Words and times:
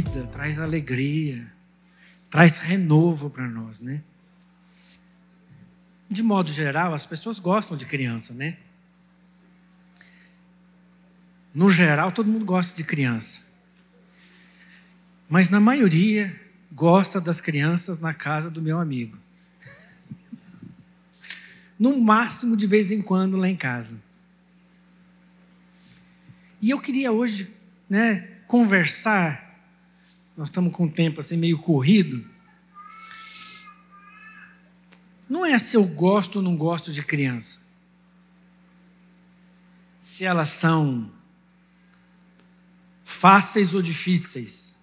vida, 0.00 0.26
traz 0.28 0.60
alegria, 0.60 1.52
traz 2.30 2.58
renovo 2.58 3.30
para 3.30 3.48
nós, 3.48 3.80
né? 3.80 4.02
De 6.08 6.22
modo 6.22 6.50
geral, 6.50 6.94
as 6.94 7.04
pessoas 7.04 7.38
gostam 7.38 7.76
de 7.76 7.84
criança, 7.84 8.32
né? 8.32 8.58
No 11.52 11.68
geral, 11.70 12.12
todo 12.12 12.30
mundo 12.30 12.44
gosta 12.44 12.76
de 12.76 12.84
criança. 12.84 13.40
Mas 15.28 15.50
na 15.50 15.58
maioria, 15.58 16.40
gosta 16.72 17.20
das 17.20 17.40
crianças 17.40 17.98
na 17.98 18.14
casa 18.14 18.50
do 18.50 18.62
meu 18.62 18.78
amigo. 18.78 19.18
No 21.78 22.00
máximo, 22.00 22.56
de 22.56 22.66
vez 22.66 22.90
em 22.90 23.00
quando, 23.00 23.36
lá 23.36 23.48
em 23.48 23.54
casa. 23.54 24.02
E 26.60 26.70
eu 26.70 26.80
queria 26.80 27.12
hoje 27.12 27.54
né, 27.88 28.28
conversar. 28.48 29.47
Nós 30.38 30.50
estamos 30.50 30.72
com 30.72 30.84
o 30.84 30.90
tempo 30.90 31.18
assim 31.18 31.36
meio 31.36 31.58
corrido. 31.58 32.24
Não 35.28 35.44
é 35.44 35.58
se 35.58 35.76
eu 35.76 35.84
gosto 35.84 36.36
ou 36.36 36.42
não 36.42 36.56
gosto 36.56 36.92
de 36.92 37.02
criança. 37.02 37.66
Se 39.98 40.24
elas 40.24 40.50
são 40.50 41.10
fáceis 43.02 43.74
ou 43.74 43.82
difíceis. 43.82 44.78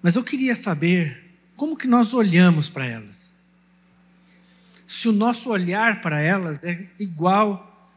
Mas 0.00 0.16
eu 0.16 0.24
queria 0.24 0.56
saber 0.56 1.22
como 1.56 1.76
que 1.76 1.86
nós 1.86 2.14
olhamos 2.14 2.70
para 2.70 2.86
elas. 2.86 3.34
Se 4.86 5.08
o 5.08 5.12
nosso 5.12 5.50
olhar 5.50 6.00
para 6.00 6.22
elas 6.22 6.58
é 6.62 6.88
igual 6.98 7.94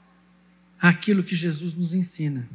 àquilo 0.81 1.23
que 1.23 1.33
Jesus 1.33 1.75
nos 1.75 1.93
ensina. 1.93 2.45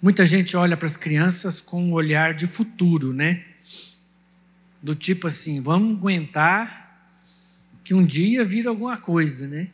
Muita 0.00 0.26
gente 0.26 0.54
olha 0.56 0.76
para 0.76 0.86
as 0.86 0.96
crianças 0.96 1.60
com 1.60 1.82
um 1.82 1.92
olhar 1.92 2.34
de 2.34 2.46
futuro, 2.46 3.14
né? 3.14 3.44
Do 4.82 4.94
tipo 4.94 5.26
assim, 5.26 5.60
vamos 5.60 5.96
aguentar 5.96 6.86
que 7.82 7.94
um 7.94 8.04
dia 8.04 8.44
vira 8.44 8.68
alguma 8.68 8.98
coisa, 8.98 9.48
né? 9.48 9.70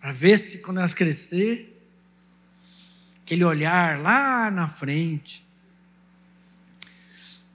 Para 0.00 0.12
ver 0.12 0.38
se 0.38 0.58
quando 0.58 0.78
elas 0.78 0.94
crescer, 0.94 1.76
aquele 3.22 3.44
olhar 3.44 3.98
lá 3.98 4.48
na 4.48 4.68
frente. 4.68 5.44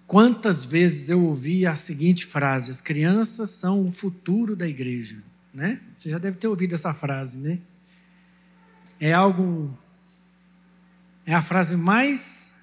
Quantas 0.06 0.66
vezes 0.66 1.10
eu 1.10 1.24
ouvi 1.24 1.66
a 1.66 1.76
seguinte 1.78 2.26
frase: 2.26 2.70
as 2.70 2.82
crianças 2.82 3.52
são 3.52 3.86
o 3.86 3.90
futuro 3.90 4.58
da 4.58 4.68
igreja, 4.68 5.24
né? 5.54 5.80
Você 5.96 6.10
já 6.10 6.18
deve 6.18 6.38
ter 6.38 6.48
ouvido 6.48 6.74
essa 6.74 6.94
frase, 6.94 7.38
né? 7.38 7.60
É 9.00 9.14
algo 9.14 9.78
é 11.30 11.36
a 11.36 11.44
frase 11.44 11.78
mais 11.78 12.56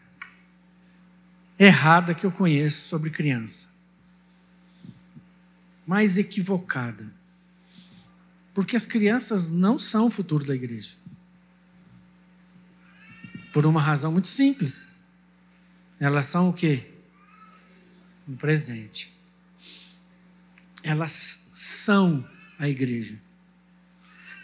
errada 1.57 2.13
que 2.13 2.27
eu 2.27 2.33
conheço 2.33 2.89
sobre 2.89 3.11
criança. 3.11 3.69
Mais 5.87 6.19
equivocada. 6.19 7.15
Porque 8.53 8.75
as 8.75 8.85
crianças 8.85 9.51
não 9.51 9.79
são 9.79 10.09
o 10.09 10.11
futuro 10.11 10.45
da 10.45 10.53
igreja. 10.53 10.97
Por 13.53 13.65
uma 13.67 13.81
razão 13.81 14.11
muito 14.11 14.27
simples. 14.27 14.89
Elas 16.01 16.27
são 16.27 16.49
o 16.49 16.53
quê? 16.53 16.93
No 18.27 18.37
presente. 18.37 19.17
Elas 20.83 21.51
são 21.53 22.29
a 22.59 22.69
igreja. 22.69 23.17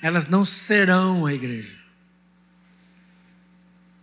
Elas 0.00 0.28
não 0.28 0.44
serão 0.44 1.26
a 1.26 1.34
igreja. 1.34 1.81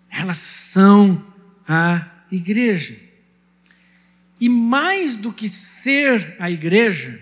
Elas 0.10 0.38
são 0.38 1.26
a 1.68 2.10
igreja. 2.32 2.98
E 4.40 4.48
mais 4.48 5.16
do 5.16 5.34
que 5.34 5.48
ser 5.48 6.36
a 6.40 6.50
igreja, 6.50 7.22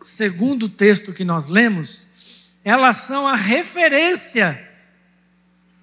segundo 0.00 0.64
o 0.64 0.68
texto 0.68 1.12
que 1.12 1.24
nós 1.24 1.48
lemos, 1.48 2.08
elas 2.64 2.96
são 2.98 3.26
a 3.26 3.34
referência 3.34 4.70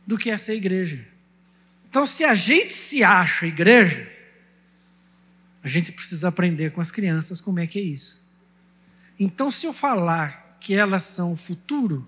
do 0.06 0.18
que 0.18 0.30
é 0.30 0.38
ser 0.38 0.56
igreja. 0.56 1.08
Então, 1.90 2.06
se 2.06 2.24
a 2.24 2.34
gente 2.34 2.72
se 2.72 3.04
acha 3.04 3.48
igreja, 3.48 4.08
a 5.64 5.68
gente 5.68 5.92
precisa 5.92 6.28
aprender 6.28 6.72
com 6.72 6.82
as 6.82 6.92
crianças 6.92 7.42
como 7.42 7.60
é 7.60 7.68
que 7.68 7.80
é 7.80 7.82
isso. 7.82 8.24
Então, 9.20 9.52
se 9.52 9.68
eu 9.68 9.74
falar 9.74 10.58
que 10.62 10.74
elas 10.74 11.04
são 11.04 11.32
o 11.32 11.36
futuro, 11.36 12.08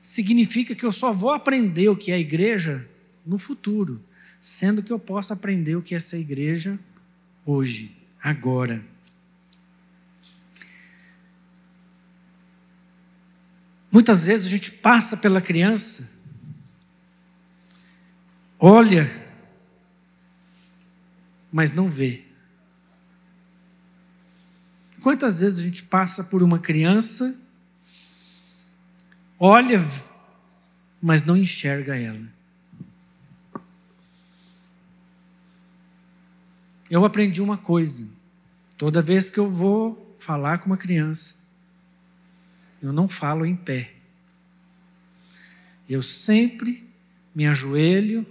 significa 0.00 0.74
que 0.74 0.84
eu 0.84 0.92
só 0.92 1.12
vou 1.12 1.32
aprender 1.32 1.88
o 1.88 1.96
que 1.96 2.12
é 2.12 2.18
igreja 2.18 2.88
no 3.24 3.38
futuro, 3.38 4.02
sendo 4.40 4.82
que 4.82 4.92
eu 4.92 4.98
posso 4.98 5.32
aprender 5.32 5.76
o 5.76 5.82
que 5.82 5.94
é 5.94 6.00
ser 6.00 6.18
igreja 6.18 6.78
hoje, 7.44 7.96
agora. 8.22 8.82
Muitas 13.90 14.24
vezes 14.24 14.46
a 14.46 14.50
gente 14.50 14.70
passa 14.70 15.16
pela 15.16 15.40
criança 15.40 16.20
olha, 18.60 19.10
mas 21.50 21.72
não 21.72 21.88
vê. 21.88 22.24
Quantas 25.00 25.40
vezes 25.40 25.60
a 25.60 25.62
gente 25.62 25.84
passa 25.84 26.22
por 26.22 26.42
uma 26.42 26.58
criança, 26.58 27.34
olha, 29.38 29.82
mas 31.00 31.22
não 31.22 31.34
enxerga 31.34 31.96
ela? 31.96 32.39
Eu 36.90 37.04
aprendi 37.04 37.40
uma 37.40 37.56
coisa. 37.56 38.08
Toda 38.76 39.00
vez 39.00 39.30
que 39.30 39.38
eu 39.38 39.48
vou 39.48 40.12
falar 40.18 40.58
com 40.58 40.66
uma 40.66 40.76
criança, 40.76 41.36
eu 42.82 42.92
não 42.92 43.06
falo 43.06 43.46
em 43.46 43.54
pé. 43.54 43.94
Eu 45.88 46.02
sempre 46.02 46.90
me 47.34 47.46
ajoelho 47.46 48.26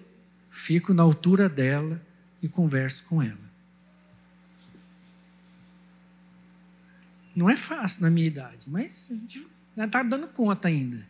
fico 0.50 0.94
na 0.94 1.04
altura 1.04 1.48
dela 1.48 2.06
e 2.42 2.50
converso 2.50 3.06
com 3.06 3.22
ela. 3.24 3.50
Não 7.34 7.50
é 7.50 7.56
fácil 7.56 8.02
na 8.02 8.10
minha 8.10 8.28
idade, 8.28 8.70
mas 8.70 9.08
a 9.10 9.14
gente 9.14 9.48
já 9.78 9.86
está 9.86 10.04
dando 10.04 10.28
conta 10.28 10.68
ainda. 10.68 11.08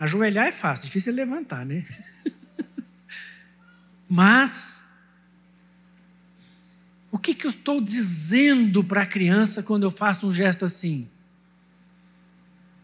Ajoelhar 0.00 0.46
é 0.48 0.52
fácil, 0.52 0.84
difícil 0.84 1.12
é 1.12 1.16
levantar, 1.16 1.64
né? 1.64 1.86
mas 4.08 4.81
o 7.12 7.18
que, 7.18 7.34
que 7.34 7.46
eu 7.46 7.50
estou 7.50 7.78
dizendo 7.78 8.82
para 8.82 9.02
a 9.02 9.06
criança 9.06 9.62
quando 9.62 9.82
eu 9.82 9.90
faço 9.90 10.26
um 10.26 10.32
gesto 10.32 10.64
assim? 10.64 11.10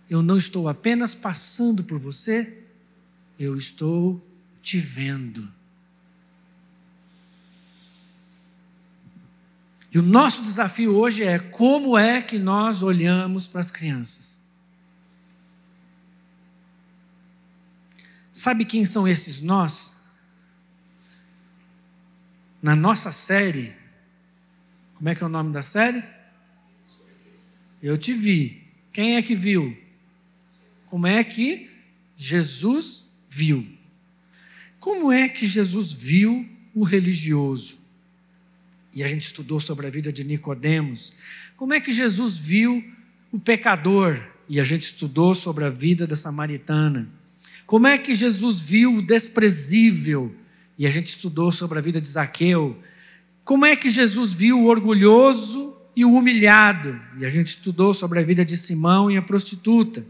Eu 0.09 0.23
não 0.23 0.37
estou 0.37 0.69
apenas 0.69 1.15
passando 1.15 1.83
por 1.83 1.99
você, 1.99 2.63
eu 3.39 3.57
estou 3.57 4.23
te 4.61 4.79
vendo. 4.79 5.51
E 9.91 9.99
o 9.99 10.03
nosso 10.03 10.43
desafio 10.43 10.95
hoje 10.95 11.25
é 11.25 11.39
como 11.39 11.97
é 11.97 12.21
que 12.21 12.39
nós 12.39 12.83
olhamos 12.83 13.47
para 13.47 13.63
as 13.63 13.71
crianças. 13.71 14.39
Sabe 18.31 18.67
quem 18.67 18.85
são 18.85 19.09
esses 19.09 19.41
nós? 19.41 19.97
Na 22.61 22.77
nossa 22.77 23.11
série, 23.11 23.78
como 24.99 25.09
é 25.09 25.15
que 25.15 25.23
é 25.23 25.27
o 25.27 25.29
nome 25.29 25.53
da 25.53 25.63
série? 25.63 26.03
Eu 27.81 27.97
te 27.97 28.13
vi. 28.13 28.65
Quem 28.93 29.15
é 29.15 29.23
que 29.23 29.37
viu? 29.37 29.79
Como 30.87 31.07
é 31.07 31.23
que 31.23 31.71
Jesus 32.17 33.05
viu? 33.29 33.65
Como 34.81 35.13
é 35.13 35.29
que 35.29 35.47
Jesus 35.47 35.93
viu 35.93 36.45
o 36.75 36.83
religioso? 36.83 37.79
E 38.93 39.05
a 39.05 39.07
gente 39.07 39.23
estudou 39.23 39.61
sobre 39.61 39.87
a 39.87 39.91
vida 39.91 40.13
de 40.13 40.25
Nicodemos. 40.25 41.13
Como 41.57 41.73
é 41.73 41.81
que 41.81 41.93
Jesus 41.93 42.37
viu 42.37 42.85
o 43.31 43.39
pecador? 43.39 44.21
E 44.49 44.59
a 44.59 44.65
gente 44.65 44.83
estudou 44.83 45.33
sobre 45.33 45.65
a 45.65 45.71
vida 45.71 46.09
da 46.09 46.17
samaritana. 46.17 47.09
Como 47.67 47.87
é 47.87 47.97
que 47.99 48.15
Jesus 48.15 48.61
viu 48.61 48.97
o 48.97 49.03
desprezível? 49.03 50.35
E 50.77 50.89
a 50.89 50.91
gente 50.91 51.07
estudou 51.07 51.53
sobre 51.53 51.79
a 51.79 51.83
vida 51.83 52.01
de 52.01 52.09
Zaqueu. 52.09 52.83
Como 53.49 53.65
é 53.65 53.75
que 53.75 53.89
Jesus 53.89 54.35
viu 54.35 54.61
o 54.61 54.67
orgulhoso 54.67 55.75
e 55.97 56.05
o 56.05 56.13
humilhado? 56.13 57.01
E 57.17 57.25
a 57.25 57.31
gente 57.31 57.47
estudou 57.47 57.95
sobre 57.95 58.19
a 58.19 58.23
vida 58.23 58.45
de 58.45 58.59
Simão 58.59 59.11
e 59.11 59.17
a 59.17 59.23
prostituta. 59.23 60.05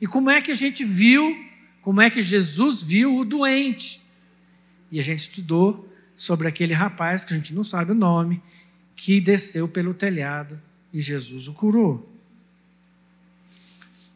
E 0.00 0.06
como 0.06 0.30
é 0.30 0.40
que 0.40 0.52
a 0.52 0.54
gente 0.54 0.84
viu 0.84 1.36
como 1.80 2.00
é 2.00 2.08
que 2.08 2.22
Jesus 2.22 2.80
viu 2.80 3.16
o 3.16 3.24
doente. 3.24 4.00
E 4.92 5.00
a 5.00 5.02
gente 5.02 5.18
estudou 5.18 5.92
sobre 6.14 6.46
aquele 6.46 6.72
rapaz, 6.72 7.24
que 7.24 7.34
a 7.34 7.36
gente 7.36 7.52
não 7.52 7.64
sabe 7.64 7.90
o 7.90 7.96
nome, 7.96 8.40
que 8.94 9.20
desceu 9.20 9.66
pelo 9.66 9.92
telhado 9.92 10.62
e 10.92 11.00
Jesus 11.00 11.48
o 11.48 11.52
curou. 11.54 12.08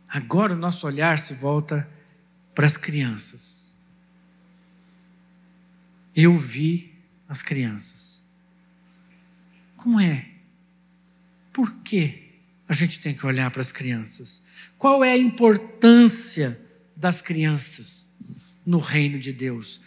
Agora 0.08 0.54
o 0.54 0.56
nosso 0.56 0.87
olhar 0.87 1.19
se 1.19 1.34
volta 1.34 1.90
para 2.54 2.64
as 2.64 2.76
crianças. 2.76 3.66
eu 6.14 6.38
vi 6.38 6.94
as 7.28 7.42
crianças. 7.42 8.15
Como 9.87 10.00
é? 10.00 10.27
Por 11.53 11.77
que 11.85 12.41
a 12.69 12.75
gente 12.75 12.99
tem 12.99 13.15
que 13.15 13.25
olhar 13.25 13.49
para 13.53 13.61
as 13.61 13.71
crianças? 13.71 14.43
Qual 14.77 15.05
é 15.05 15.12
a 15.12 15.17
importância 15.17 16.61
das 16.97 17.23
crianças 17.23 18.11
no 18.67 18.79
reino 18.79 19.17
de 19.17 19.33
Deus 19.33 19.81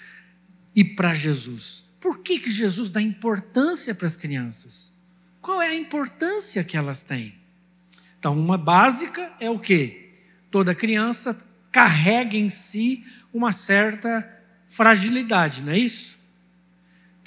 e 0.73 0.85
para 0.85 1.13
Jesus? 1.13 1.83
Por 1.99 2.19
que, 2.19 2.39
que 2.39 2.49
Jesus 2.49 2.89
dá 2.89 3.01
importância 3.01 3.93
para 3.93 4.07
as 4.07 4.15
crianças? 4.15 4.93
Qual 5.41 5.61
é 5.61 5.67
a 5.67 5.75
importância 5.75 6.63
que 6.63 6.77
elas 6.77 7.03
têm? 7.03 7.35
Então, 8.17 8.39
uma 8.39 8.57
básica 8.57 9.33
é 9.37 9.49
o 9.49 9.59
quê? 9.59 10.13
Toda 10.49 10.73
criança 10.73 11.45
carrega 11.73 12.37
em 12.37 12.49
si 12.49 13.05
uma 13.33 13.51
certa 13.51 14.25
fragilidade, 14.65 15.61
não 15.61 15.73
é 15.73 15.77
isso? 15.77 16.18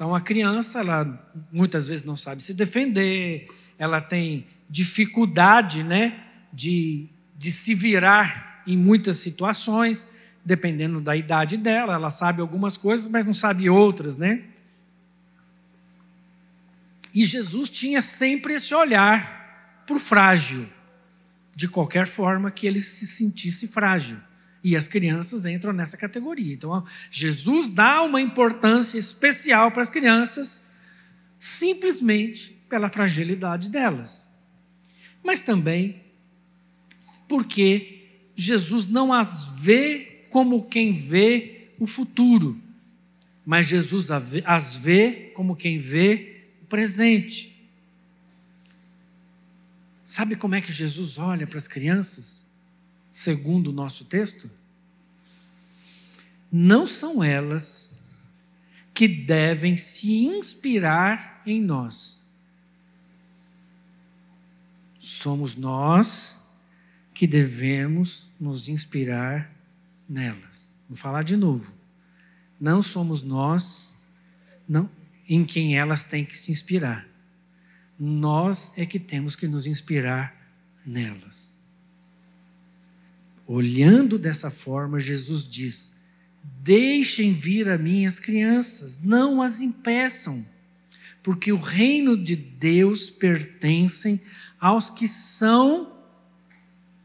Então, 0.02 0.16
a 0.16 0.20
criança, 0.20 0.80
ela 0.80 1.30
muitas 1.52 1.86
vezes 1.86 2.04
não 2.04 2.16
sabe 2.16 2.42
se 2.42 2.52
defender, 2.54 3.46
ela 3.78 4.00
tem 4.00 4.48
dificuldade, 4.68 5.84
né, 5.84 6.24
de, 6.52 7.06
de 7.38 7.52
se 7.52 7.72
virar 7.72 8.64
em 8.66 8.76
muitas 8.76 9.18
situações, 9.18 10.08
dependendo 10.44 11.00
da 11.00 11.14
idade 11.14 11.56
dela, 11.56 11.94
ela 11.94 12.10
sabe 12.10 12.40
algumas 12.40 12.76
coisas, 12.76 13.06
mas 13.06 13.24
não 13.24 13.32
sabe 13.32 13.70
outras, 13.70 14.16
né? 14.16 14.42
E 17.14 17.24
Jesus 17.24 17.68
tinha 17.68 18.02
sempre 18.02 18.54
esse 18.54 18.74
olhar 18.74 19.84
para 19.86 19.94
o 19.94 20.00
frágil, 20.00 20.68
de 21.54 21.68
qualquer 21.68 22.08
forma 22.08 22.50
que 22.50 22.66
ele 22.66 22.82
se 22.82 23.06
sentisse 23.06 23.68
frágil. 23.68 24.18
E 24.62 24.76
as 24.76 24.86
crianças 24.86 25.44
entram 25.44 25.72
nessa 25.72 25.96
categoria. 25.96 26.54
Então, 26.54 26.84
Jesus 27.10 27.68
dá 27.68 28.02
uma 28.02 28.20
importância 28.20 28.98
especial 28.98 29.72
para 29.72 29.82
as 29.82 29.90
crianças, 29.90 30.66
simplesmente 31.38 32.62
pela 32.68 32.88
fragilidade 32.88 33.68
delas. 33.68 34.30
Mas 35.22 35.42
também 35.42 36.00
porque 37.28 38.06
Jesus 38.36 38.88
não 38.88 39.12
as 39.12 39.46
vê 39.58 40.22
como 40.30 40.68
quem 40.68 40.92
vê 40.92 41.68
o 41.78 41.86
futuro, 41.86 42.60
mas 43.44 43.66
Jesus 43.66 44.10
as 44.10 44.76
vê 44.76 45.32
como 45.34 45.56
quem 45.56 45.78
vê 45.78 46.44
presente. 46.68 47.68
Sabe 50.04 50.36
como 50.36 50.54
é 50.54 50.60
que 50.60 50.72
Jesus 50.72 51.18
olha 51.18 51.46
para 51.46 51.58
as 51.58 51.66
crianças, 51.66 52.46
segundo 53.12 53.68
o 53.68 53.72
nosso 53.72 54.06
texto? 54.06 54.50
Não 56.50 56.86
são 56.86 57.22
elas 57.22 57.98
que 58.94 59.06
devem 59.06 59.76
se 59.76 60.24
inspirar 60.24 61.42
em 61.46 61.60
nós. 61.60 62.18
Somos 64.98 65.54
nós 65.54 66.38
que 67.14 67.26
devemos 67.26 68.28
nos 68.40 68.68
inspirar 68.68 69.54
nelas. 70.08 70.66
Vou 70.88 70.96
falar 70.96 71.22
de 71.22 71.36
novo. 71.36 71.74
Não 72.60 72.82
somos 72.82 73.22
nós, 73.22 73.94
não, 74.68 74.88
em 75.28 75.44
quem 75.44 75.76
elas 75.76 76.04
têm 76.04 76.24
que 76.24 76.36
se 76.36 76.52
inspirar. 76.52 77.08
Nós 77.98 78.72
é 78.76 78.86
que 78.86 78.98
temos 78.98 79.34
que 79.34 79.48
nos 79.48 79.66
inspirar 79.66 80.36
nelas. 80.84 81.51
Olhando 83.54 84.18
dessa 84.18 84.50
forma, 84.50 84.98
Jesus 84.98 85.44
diz: 85.44 86.00
Deixem 86.62 87.34
vir 87.34 87.68
a 87.68 87.76
mim 87.76 88.06
as 88.06 88.18
crianças, 88.18 89.02
não 89.02 89.42
as 89.42 89.60
impeçam, 89.60 90.42
porque 91.22 91.52
o 91.52 91.60
reino 91.60 92.16
de 92.16 92.34
Deus 92.34 93.10
pertence 93.10 94.24
aos 94.58 94.88
que 94.88 95.06
são 95.06 96.02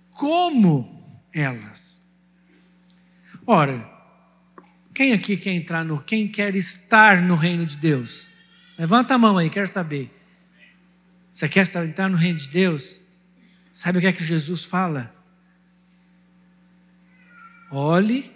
como 0.09 1.21
elas. 1.33 2.01
Ora, 3.45 3.85
quem 4.94 5.11
aqui 5.11 5.35
quer 5.35 5.51
entrar 5.51 5.83
no, 5.83 6.01
quem 6.01 6.29
quer 6.29 6.55
estar 6.55 7.21
no 7.21 7.35
reino 7.35 7.65
de 7.65 7.75
Deus? 7.75 8.29
Levanta 8.79 9.15
a 9.15 9.17
mão 9.17 9.38
aí, 9.38 9.49
quero 9.49 9.67
saber. 9.67 10.09
Você 11.33 11.49
quer 11.49 11.67
entrar 11.85 12.09
no 12.09 12.15
reino 12.15 12.39
de 12.39 12.47
Deus? 12.47 13.01
Sabe 13.73 13.97
o 13.97 14.01
que 14.01 14.07
é 14.07 14.13
que 14.13 14.23
Jesus 14.23 14.63
fala? 14.63 15.17
Olhe 17.69 18.31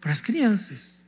para 0.00 0.12
as 0.12 0.20
crianças, 0.20 1.02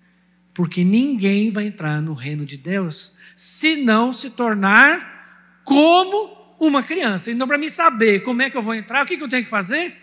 porque 0.53 0.83
ninguém 0.83 1.51
vai 1.53 1.67
entrar 1.67 2.03
no 2.03 2.15
reino 2.15 2.45
de 2.45 2.57
Deus 2.57 3.15
se 3.37 3.77
não 3.77 4.13
se 4.13 4.31
tornar 4.31 5.61
como 5.65 6.57
uma 6.59 6.83
criança. 6.83 7.31
Então, 7.31 7.47
para 7.47 7.59
mim 7.59 7.69
saber 7.69 8.21
como 8.21 8.43
é 8.43 8.51
que 8.51 8.57
eu 8.57 8.63
vou 8.63 8.75
entrar, 8.75 9.05
o 9.05 9.07
que, 9.07 9.17
que 9.17 9.23
eu 9.23 9.29
tenho 9.29 9.45
que 9.45 9.51
fazer? 9.51 9.95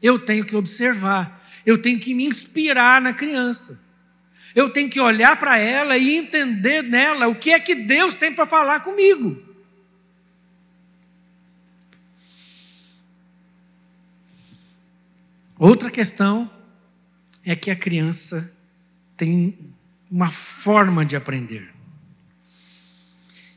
Eu 0.00 0.18
tenho 0.18 0.44
que 0.44 0.54
observar, 0.54 1.44
eu 1.66 1.82
tenho 1.82 1.98
que 1.98 2.14
me 2.14 2.24
inspirar 2.24 3.00
na 3.00 3.12
criança. 3.12 3.84
Eu 4.54 4.68
tenho 4.70 4.90
que 4.90 5.00
olhar 5.00 5.38
para 5.38 5.58
ela 5.58 5.96
e 5.96 6.16
entender 6.16 6.82
nela 6.82 7.28
o 7.28 7.34
que 7.34 7.50
é 7.50 7.60
que 7.60 7.74
Deus 7.74 8.14
tem 8.14 8.32
para 8.32 8.46
falar 8.46 8.80
comigo. 8.80 9.40
Outra 15.58 15.90
questão 15.90 16.50
é 17.50 17.56
que 17.56 17.68
a 17.68 17.74
criança 17.74 18.48
tem 19.16 19.58
uma 20.08 20.30
forma 20.30 21.04
de 21.04 21.16
aprender. 21.16 21.74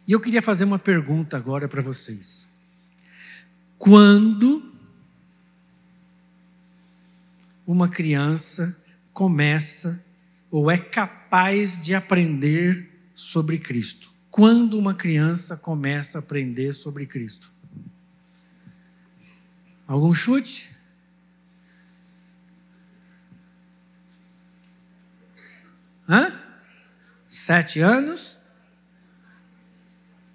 E 0.07 0.11
eu 0.13 0.19
queria 0.19 0.41
fazer 0.41 0.63
uma 0.63 0.79
pergunta 0.79 1.37
agora 1.37 1.67
para 1.67 1.79
vocês. 1.79 2.51
Quando 3.77 4.73
uma 7.67 7.87
criança 7.87 8.75
começa 9.13 10.03
ou 10.49 10.71
é 10.71 10.77
capaz 10.79 11.79
de 11.79 11.93
aprender 11.93 12.89
sobre 13.13 13.59
Cristo? 13.59 14.09
Quando 14.31 14.79
uma 14.79 14.95
criança 14.95 15.55
começa 15.55 16.17
a 16.17 16.19
aprender 16.19 16.73
sobre 16.73 17.05
Cristo? 17.05 17.51
Algum 19.87 20.15
chute? 20.15 20.72
Hã? 26.07 26.39
Sete 27.27 27.79
anos? 27.79 28.37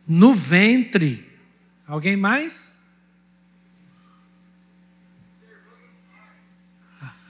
No 0.07 0.33
ventre. 0.33 1.31
Alguém 1.87 2.17
mais? 2.17 2.77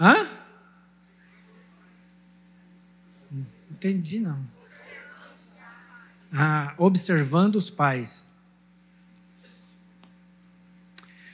Hã? 0.00 0.38
entendi, 3.70 4.18
não. 4.18 4.44
Ah, 6.32 6.74
observando 6.76 7.56
os 7.56 7.70
pais. 7.70 8.32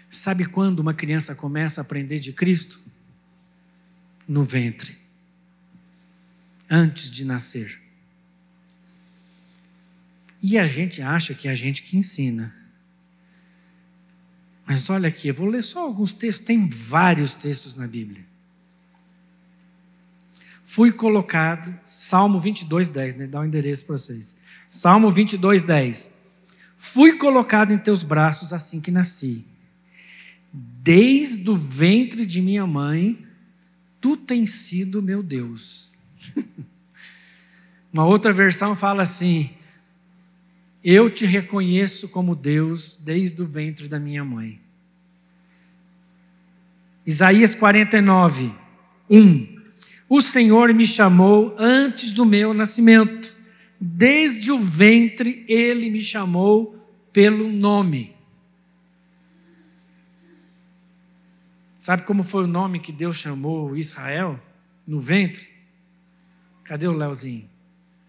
Sabe 0.09 0.45
quando 0.47 0.81
uma 0.81 0.95
criança 0.95 1.35
começa 1.35 1.81
a 1.81 1.83
aprender 1.83 2.21
de 2.21 2.33
Cristo? 2.33 2.81
No 4.29 4.43
ventre. 4.43 5.04
Antes 6.71 7.11
de 7.11 7.25
nascer. 7.25 7.81
E 10.43 10.59
a 10.59 10.67
gente 10.67 11.01
acha 11.01 11.35
que 11.35 11.49
é 11.49 11.51
a 11.51 11.55
gente 11.55 11.83
que 11.83 11.97
ensina. 11.97 12.55
Mas 14.67 14.89
olha 14.89 15.09
aqui, 15.09 15.29
eu 15.29 15.35
vou 15.35 15.47
ler 15.47 15.63
só 15.63 15.81
alguns 15.81 16.13
textos, 16.13 16.45
tem 16.45 16.69
vários 16.69 17.35
textos 17.35 17.77
na 17.77 17.87
Bíblia 17.87 18.25
fui 20.65 20.91
colocado, 20.91 21.79
Salmo 21.85 22.41
22, 22.41 22.89
10, 22.89 23.15
né? 23.17 23.27
dá 23.27 23.39
um 23.41 23.45
endereço 23.45 23.85
para 23.85 23.99
vocês. 23.99 24.37
Salmo 24.69 25.11
22, 25.11 25.63
10. 25.63 26.19
Fui 26.77 27.17
colocado 27.17 27.73
em 27.73 27.79
teus 27.79 28.03
braços 28.03 28.53
assim 28.53 28.81
que 28.81 28.91
nasci. 28.91 29.47
Desde 30.53 31.49
o 31.49 31.55
ventre 31.55 32.25
de 32.25 32.41
minha 32.41 32.67
mãe, 32.67 33.25
tu 34.01 34.17
tens 34.17 34.51
sido 34.51 35.03
meu 35.03 35.23
Deus. 35.23 35.93
Uma 37.93 38.05
outra 38.05 38.33
versão 38.33 38.75
fala 38.75 39.03
assim: 39.03 39.51
Eu 40.83 41.09
te 41.09 41.25
reconheço 41.27 42.09
como 42.09 42.35
Deus 42.35 42.97
desde 42.97 43.41
o 43.43 43.47
ventre 43.47 43.89
da 43.89 43.99
minha 43.99 44.25
mãe. 44.25 44.61
Isaías 47.07 47.55
49, 47.55 48.53
1. 49.11 49.55
O 50.09 50.21
Senhor 50.21 50.73
me 50.73 50.87
chamou 50.87 51.55
antes 51.59 52.13
do 52.13 52.25
meu 52.25 52.55
nascimento. 52.55 53.35
Desde 53.81 54.51
o 54.51 54.59
ventre, 54.59 55.45
Ele 55.49 55.91
me 55.91 56.01
chamou 56.01 56.75
pelo 57.13 57.49
nome. 57.49 58.15
Sabe 61.79 62.03
como 62.05 62.25
foi 62.25 62.45
o 62.45 62.49
nome 62.49 62.81
que 62.81 62.91
Deus 62.91 63.17
chamou 63.17 63.77
Israel 63.77 64.41
no 64.87 64.99
ventre? 64.99 65.54
Cadê 66.65 66.87
o 66.87 66.93
Leozinho? 66.93 67.49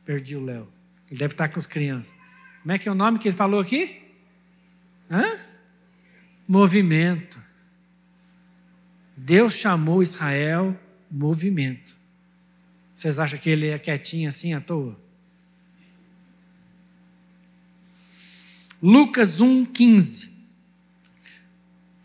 Perdi 0.06 0.36
o 0.36 0.44
Léo. 0.44 0.68
Ele 1.10 1.20
deve 1.20 1.34
estar 1.34 1.50
com 1.50 1.60
as 1.60 1.68
crianças. 1.68 2.14
Como 2.62 2.72
é 2.72 2.80
que 2.80 2.90
é 2.90 2.92
o 2.92 2.96
nome 2.96 3.20
que 3.20 3.28
ele 3.28 3.36
falou 3.38 3.60
aqui? 3.60 4.02
Hã? 5.10 5.24
Movimento. 6.48 7.40
Deus 9.16 9.54
chamou 9.54 10.02
Israel 10.02 10.78
movimento. 11.10 11.96
Vocês 12.94 13.20
acham 13.20 13.38
que 13.40 13.50
ele 13.50 13.68
é 13.68 13.78
quietinho 13.78 14.30
assim 14.30 14.54
à 14.54 14.62
toa? 14.62 14.98
Lucas 18.82 19.42
1,15. 19.42 20.36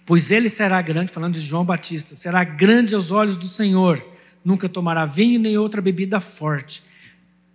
Pois 0.07 0.31
ele 0.31 0.49
será 0.49 0.83
grande, 0.83 1.13
falando 1.13 1.35
de 1.35 1.41
João 1.41 1.65
Batista, 1.65 2.15
será 2.15 2.43
grande 2.43 2.95
aos 2.95 3.13
olhos 3.13 3.37
do 3.37 3.47
Senhor, 3.47 4.05
nunca 4.45 4.69
tomará 4.69 5.05
vinho 5.05 5.39
nem 5.41 5.57
outra 5.57 5.83
bebida 5.83 6.21
forte. 6.21 6.83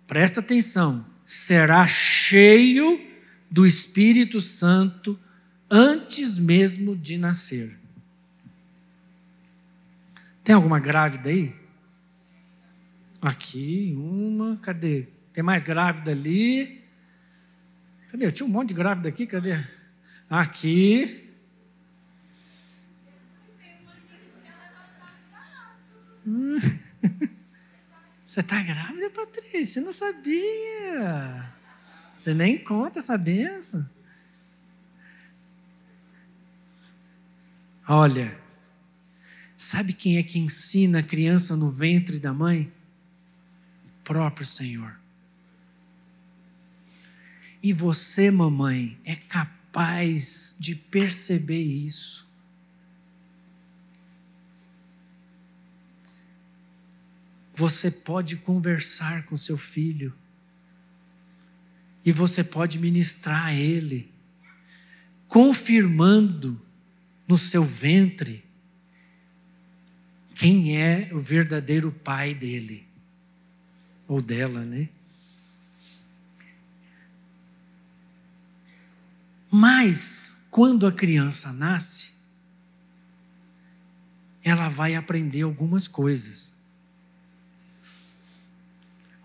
Presta 0.06 0.40
atenção, 0.40 1.04
será 1.24 1.86
cheio 1.86 3.00
do 3.50 3.66
Espírito 3.66 4.40
Santo 4.40 5.18
antes 5.70 6.38
mesmo 6.38 6.96
de 6.96 7.18
nascer. 7.18 7.78
Tem 10.44 10.54
alguma 10.54 10.78
grávida 10.78 11.28
aí? 11.28 11.54
Aqui, 13.20 13.94
uma, 13.96 14.56
cadê? 14.58 15.08
Tem 15.32 15.42
mais 15.42 15.64
grávida 15.64 16.12
ali. 16.12 16.82
Cadê? 18.12 18.30
Tinha 18.30 18.46
um 18.46 18.50
monte 18.50 18.68
de 18.68 18.74
grávida 18.74 19.08
aqui, 19.08 19.26
cadê? 19.26 19.64
Aqui. 20.30 21.25
Você 28.26 28.40
está 28.40 28.62
grávida, 28.62 29.08
Patrícia? 29.10 29.80
Eu 29.80 29.86
não 29.86 29.92
sabia. 29.92 31.52
Você 32.12 32.34
nem 32.34 32.58
conta 32.58 32.98
essa 32.98 33.16
benção. 33.16 33.88
Olha, 37.88 38.36
sabe 39.56 39.92
quem 39.92 40.18
é 40.18 40.24
que 40.24 40.40
ensina 40.40 40.98
a 40.98 41.04
criança 41.04 41.54
no 41.54 41.70
ventre 41.70 42.18
da 42.18 42.32
mãe? 42.32 42.72
O 43.86 44.02
próprio 44.02 44.44
Senhor. 44.44 44.98
E 47.62 47.72
você, 47.72 48.30
mamãe, 48.30 48.98
é 49.04 49.14
capaz 49.14 50.56
de 50.58 50.74
perceber 50.74 51.62
isso. 51.62 52.25
Você 57.56 57.90
pode 57.90 58.36
conversar 58.36 59.24
com 59.24 59.34
seu 59.34 59.56
filho. 59.56 60.14
E 62.04 62.12
você 62.12 62.44
pode 62.44 62.78
ministrar 62.78 63.46
a 63.46 63.54
ele, 63.54 64.12
confirmando 65.26 66.60
no 67.26 67.38
seu 67.38 67.64
ventre 67.64 68.44
quem 70.34 70.76
é 70.76 71.08
o 71.12 71.18
verdadeiro 71.18 71.90
pai 71.90 72.34
dele 72.34 72.86
ou 74.06 74.20
dela, 74.20 74.62
né? 74.62 74.90
Mas 79.50 80.46
quando 80.50 80.86
a 80.86 80.92
criança 80.92 81.54
nasce, 81.54 82.10
ela 84.44 84.68
vai 84.68 84.94
aprender 84.94 85.40
algumas 85.42 85.88
coisas. 85.88 86.55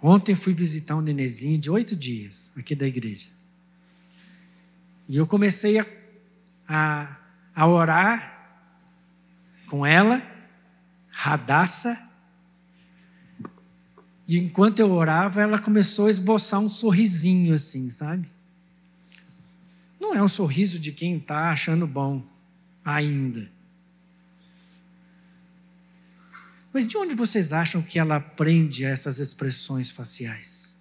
Ontem 0.02 0.34
fui 0.34 0.54
visitar 0.54 0.96
um 0.96 1.02
nenezinho 1.02 1.60
de 1.60 1.70
oito 1.70 1.96
dias 1.96 2.52
aqui 2.58 2.74
da 2.74 2.88
igreja. 2.88 3.28
E 5.08 5.16
eu 5.16 5.28
comecei 5.28 5.78
a, 5.78 5.86
a, 6.68 7.18
a 7.54 7.68
orar 7.68 8.32
com 9.68 9.86
ela, 9.86 10.26
Radassa. 11.10 12.10
E 14.28 14.38
enquanto 14.38 14.80
eu 14.80 14.90
orava, 14.92 15.42
ela 15.42 15.60
começou 15.60 16.08
a 16.08 16.10
esboçar 16.10 16.60
um 16.60 16.70
sorrisinho 16.70 17.54
assim, 17.54 17.90
sabe? 17.90 18.28
Não 20.00 20.16
é 20.16 20.24
um 20.24 20.28
sorriso 20.28 20.80
de 20.80 20.92
quem 20.92 21.18
está 21.18 21.52
achando 21.52 21.86
bom 21.86 22.26
ainda. 22.84 23.51
Mas 26.74 26.88
de 26.88 26.98
onde 26.98 27.16
vocês 27.16 27.52
acham 27.52 27.82
que 27.82 28.00
ela 28.00 28.16
aprende 28.16 28.86
essas 28.86 29.20
expressões 29.20 29.92
faciais? 29.92 30.78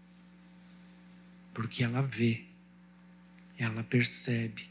Porque 1.52 1.82
ela 1.82 2.00
vê, 2.00 2.44
ela 3.58 3.82
percebe. 3.82 4.70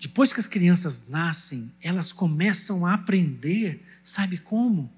Depois 0.00 0.32
que 0.32 0.40
as 0.40 0.46
crianças 0.46 1.08
nascem, 1.08 1.72
elas 1.80 2.12
começam 2.12 2.84
a 2.84 2.94
aprender, 2.94 3.82
sabe 4.02 4.36
como? 4.36 4.92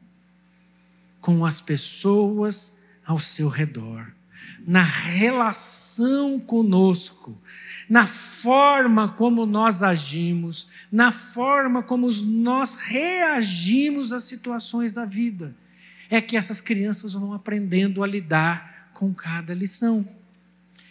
Com 1.20 1.44
as 1.44 1.60
pessoas 1.60 2.78
ao 3.04 3.18
seu 3.18 3.48
redor, 3.48 4.12
na 4.66 4.82
relação 4.82 6.40
conosco, 6.40 7.40
na 7.88 8.06
forma 8.06 9.08
como 9.08 9.46
nós 9.46 9.82
agimos, 9.82 10.68
na 10.90 11.12
forma 11.12 11.82
como 11.82 12.10
nós 12.10 12.76
reagimos 12.76 14.12
às 14.12 14.24
situações 14.24 14.92
da 14.92 15.04
vida. 15.04 15.56
É 16.10 16.20
que 16.20 16.36
essas 16.36 16.60
crianças 16.60 17.14
vão 17.14 17.32
aprendendo 17.32 18.02
a 18.02 18.06
lidar 18.06 18.90
com 18.92 19.12
cada 19.14 19.54
lição. 19.54 20.08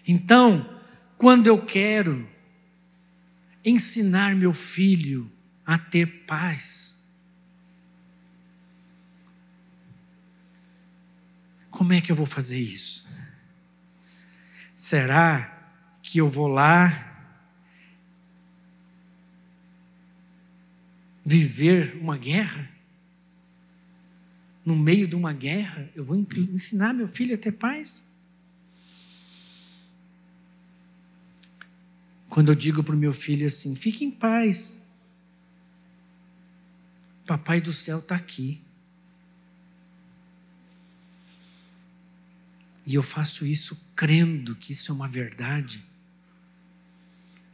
Então, 0.08 0.70
quando 1.18 1.48
eu 1.48 1.66
quero 1.66 2.28
ensinar 3.64 4.36
meu 4.36 4.54
filho 4.54 5.32
a 5.66 5.78
ter 5.78 6.06
paz, 6.26 7.04
como 11.72 11.92
é 11.94 12.00
que 12.00 12.12
eu 12.12 12.16
vou 12.16 12.26
fazer 12.26 12.60
isso? 12.60 13.05
Será 14.76 15.70
que 16.02 16.18
eu 16.20 16.30
vou 16.30 16.48
lá 16.48 17.14
viver 21.26 21.98
uma 21.98 22.18
guerra? 22.18 22.70
No 24.66 24.76
meio 24.76 25.08
de 25.08 25.16
uma 25.16 25.32
guerra, 25.32 25.90
eu 25.96 26.04
vou 26.04 26.18
ensinar 26.18 26.94
meu 26.94 27.08
filho 27.08 27.36
a 27.36 27.38
ter 27.38 27.52
paz? 27.52 28.08
Quando 32.30 32.50
eu 32.50 32.56
digo 32.56 32.84
para 32.84 32.96
o 32.96 32.98
meu 32.98 33.14
filho 33.14 33.46
assim: 33.46 33.76
fique 33.76 34.04
em 34.04 34.12
paz, 34.12 34.86
Papai 37.26 37.60
do 37.60 37.74
céu 37.74 38.00
está 38.00 38.16
aqui. 38.16 38.62
E 42.86 42.96
eu 42.96 43.04
faço 43.04 43.46
isso 43.46 43.92
crendo 43.96 44.56
que 44.56 44.72
isso 44.72 44.92
é 44.92 44.96
uma 44.96 45.08
verdade 45.08 45.84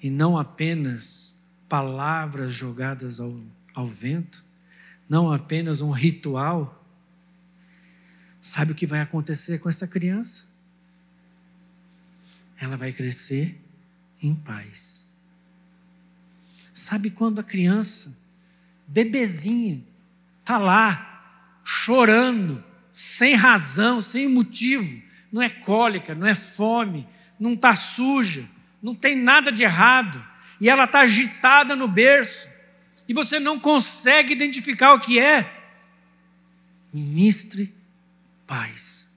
e 0.02 0.10
não 0.10 0.38
apenas 0.38 1.40
palavras 1.70 2.54
jogadas 2.54 3.20
ao, 3.20 3.40
ao 3.74 3.88
vento, 3.88 4.44
não 5.08 5.32
apenas 5.32 5.82
um 5.82 5.92
ritual. 5.92 6.84
Sabe 8.42 8.72
o 8.72 8.76
que 8.76 8.88
vai 8.88 9.00
acontecer 9.00 9.60
com 9.60 9.70
essa 9.70 9.88
criança? 9.88 10.48
Ela 12.60 12.76
vai 12.76 12.92
crescer 12.92 13.62
em 14.22 14.34
paz. 14.34 15.08
Sabe 16.74 17.12
quando 17.12 17.40
a 17.40 17.44
criança, 17.44 18.18
bebezinha, 18.88 19.84
está 20.40 20.58
lá, 20.58 21.62
chorando, 21.64 22.64
sem 22.92 23.36
razão, 23.36 24.02
sem 24.02 24.28
motivo, 24.28 25.02
não 25.32 25.42
é 25.42 25.50
cólica, 25.50 26.14
não 26.14 26.28
é 26.28 26.36
fome, 26.36 27.08
não 27.40 27.54
está 27.54 27.76
suja, 27.76 28.48
não 28.82 28.94
tem 28.94 29.16
nada 29.16 29.52
de 29.52 29.64
errado, 29.64 30.24
e 30.60 30.70
ela 30.70 30.84
está 30.84 31.02
agitada 31.02 31.76
no 31.76 31.88
berço, 31.88 32.50
e 33.08 33.14
você 33.14 33.40
não 33.40 33.60
consegue 33.60 34.34
identificar 34.34 34.94
o 34.94 35.00
que 35.00 35.20
é, 35.20 35.62
ministre 36.94 37.74
paz. 38.46 39.12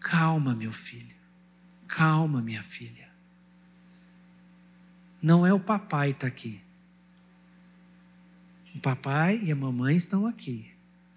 Calma, 0.00 0.54
meu 0.54 0.72
filho, 0.72 1.16
calma, 1.88 2.42
minha 2.42 2.62
filha. 2.62 3.08
Não 5.22 5.46
é 5.46 5.52
o 5.54 5.58
papai 5.58 6.08
que 6.08 6.16
está 6.16 6.26
aqui. 6.26 6.60
O 8.74 8.80
papai 8.80 9.40
e 9.42 9.50
a 9.50 9.56
mamãe 9.56 9.96
estão 9.96 10.26
aqui, 10.26 10.73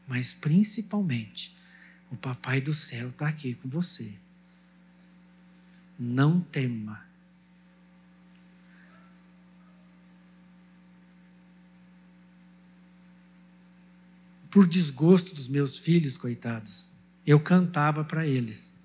mas 0.08 0.34
principalmente 0.34 1.56
o 2.10 2.16
papai 2.16 2.62
do 2.62 2.74
céu 2.74 3.10
está 3.10 3.28
aqui 3.28 3.54
com 3.54 3.68
você 3.68 4.14
não 6.00 6.40
tema. 6.40 7.08
por 14.50 14.66
desgosto 14.66 15.36
dos 15.36 15.48
meus 15.48 15.78
filhos, 15.78 16.18
coitados, 16.18 16.92
eu 17.28 17.40
cantava 17.40 18.04
para 18.04 18.26
eles. 18.26 18.76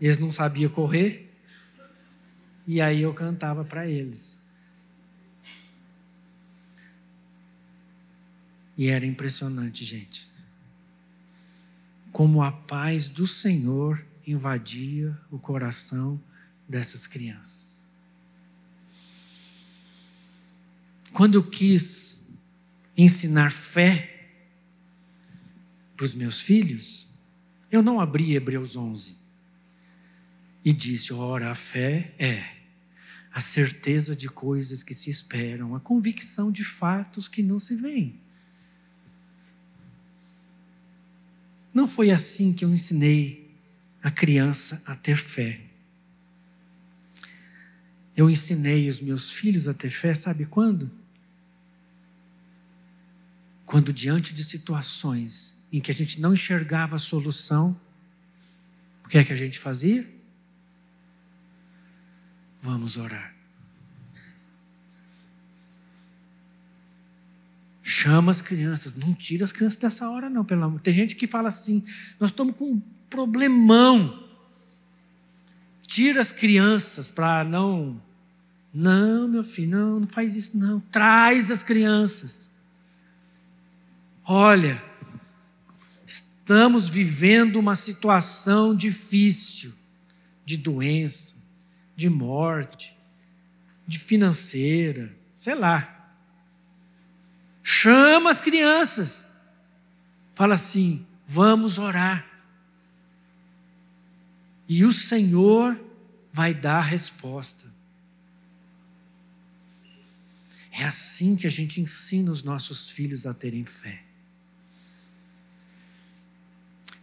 Eles 0.00 0.18
não 0.18 0.30
sabiam 0.30 0.70
correr, 0.70 1.34
e 2.64 2.80
aí 2.80 3.02
eu 3.02 3.12
cantava 3.12 3.64
para 3.64 3.88
eles. 3.88 4.37
E 8.78 8.86
era 8.86 9.04
impressionante, 9.04 9.84
gente. 9.84 10.28
Como 12.12 12.42
a 12.44 12.52
paz 12.52 13.08
do 13.08 13.26
Senhor 13.26 14.06
invadia 14.24 15.18
o 15.32 15.38
coração 15.38 16.22
dessas 16.68 17.06
crianças. 17.06 17.82
Quando 21.12 21.34
eu 21.34 21.42
quis 21.42 22.30
ensinar 22.96 23.50
fé 23.50 24.30
para 25.96 26.06
os 26.06 26.14
meus 26.14 26.40
filhos, 26.40 27.08
eu 27.72 27.82
não 27.82 28.00
abri 28.00 28.34
Hebreus 28.34 28.76
11 28.76 29.16
e 30.64 30.72
disse: 30.72 31.12
ora, 31.12 31.50
a 31.50 31.54
fé 31.56 32.14
é 32.16 32.58
a 33.32 33.40
certeza 33.40 34.14
de 34.14 34.28
coisas 34.28 34.84
que 34.84 34.94
se 34.94 35.10
esperam, 35.10 35.74
a 35.74 35.80
convicção 35.80 36.52
de 36.52 36.62
fatos 36.62 37.26
que 37.26 37.42
não 37.42 37.58
se 37.58 37.74
veem. 37.74 38.27
Não 41.78 41.86
foi 41.86 42.10
assim 42.10 42.52
que 42.52 42.64
eu 42.64 42.70
ensinei 42.70 43.56
a 44.02 44.10
criança 44.10 44.82
a 44.84 44.96
ter 44.96 45.16
fé. 45.16 45.60
Eu 48.16 48.28
ensinei 48.28 48.88
os 48.88 49.00
meus 49.00 49.30
filhos 49.30 49.68
a 49.68 49.72
ter 49.72 49.88
fé, 49.88 50.12
sabe 50.12 50.44
quando? 50.44 50.90
Quando, 53.64 53.92
diante 53.92 54.34
de 54.34 54.42
situações 54.42 55.64
em 55.70 55.80
que 55.80 55.92
a 55.92 55.94
gente 55.94 56.20
não 56.20 56.34
enxergava 56.34 56.96
a 56.96 56.98
solução, 56.98 57.80
o 59.04 59.08
que 59.08 59.16
é 59.16 59.22
que 59.22 59.32
a 59.32 59.36
gente 59.36 59.56
fazia? 59.60 60.04
Vamos 62.60 62.96
orar. 62.96 63.37
Chama 68.00 68.30
as 68.30 68.40
crianças, 68.40 68.94
não 68.94 69.12
tira 69.12 69.42
as 69.42 69.50
crianças 69.50 69.76
dessa 69.76 70.08
hora, 70.08 70.30
não, 70.30 70.44
pelo 70.44 70.62
amor. 70.62 70.80
Tem 70.80 70.94
gente 70.94 71.16
que 71.16 71.26
fala 71.26 71.48
assim: 71.48 71.84
nós 72.20 72.30
estamos 72.30 72.54
com 72.54 72.74
um 72.74 72.82
problemão. 73.10 74.22
Tira 75.84 76.20
as 76.20 76.30
crianças 76.30 77.10
para 77.10 77.42
não. 77.42 78.00
Não, 78.72 79.26
meu 79.26 79.42
filho, 79.42 79.70
não, 79.70 79.98
não 79.98 80.06
faz 80.06 80.36
isso, 80.36 80.56
não. 80.56 80.78
Traz 80.78 81.50
as 81.50 81.64
crianças. 81.64 82.48
Olha, 84.24 84.80
estamos 86.06 86.88
vivendo 86.88 87.56
uma 87.56 87.74
situação 87.74 88.76
difícil 88.76 89.72
de 90.44 90.56
doença, 90.56 91.34
de 91.96 92.08
morte, 92.08 92.96
de 93.88 93.98
financeira, 93.98 95.12
sei 95.34 95.56
lá. 95.56 95.97
Chama 97.80 98.30
as 98.30 98.40
crianças. 98.40 99.28
Fala 100.34 100.54
assim: 100.54 101.06
vamos 101.24 101.78
orar. 101.78 102.26
E 104.68 104.84
o 104.84 104.92
Senhor 104.92 105.80
vai 106.32 106.52
dar 106.52 106.78
a 106.78 106.82
resposta. 106.82 107.66
É 110.72 110.82
assim 110.82 111.36
que 111.36 111.46
a 111.46 111.50
gente 111.50 111.80
ensina 111.80 112.32
os 112.32 112.42
nossos 112.42 112.90
filhos 112.90 113.26
a 113.26 113.32
terem 113.32 113.64
fé. 113.64 114.02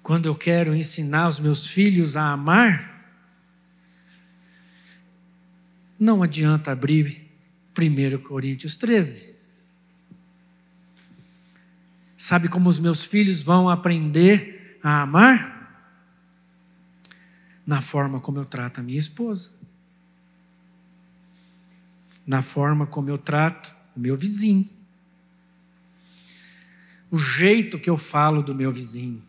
Quando 0.04 0.26
eu 0.26 0.36
quero 0.36 0.76
ensinar 0.76 1.30
os 1.30 1.40
meus 1.40 1.68
filhos 1.68 2.18
a 2.18 2.34
amar, 2.34 3.16
não 5.98 6.22
adianta 6.22 6.74
abrir 6.74 7.32
1 7.78 8.18
Coríntios 8.24 8.76
13. 8.76 9.35
Sabe 12.18 12.48
como 12.48 12.70
os 12.70 12.80
meus 12.80 13.06
filhos 13.06 13.44
vão 13.44 13.70
aprender 13.70 14.80
a 14.82 15.02
amar? 15.02 15.54
Na 17.66 17.82
forma 17.82 18.20
como 18.20 18.40
eu 18.40 18.46
trato 18.46 18.80
a 18.80 18.84
minha 18.84 19.00
esposa. 19.00 19.52
Na 22.26 22.42
forma 22.42 22.88
como 22.88 23.10
eu 23.10 23.18
trato 23.18 23.76
o 23.96 24.00
meu 24.00 24.16
vizinho. 24.16 24.70
O 27.12 27.18
jeito 27.18 27.80
que 27.80 27.90
eu 27.90 27.98
falo 27.98 28.42
do 28.42 28.56
meu 28.56 28.72
vizinho. 28.72 29.24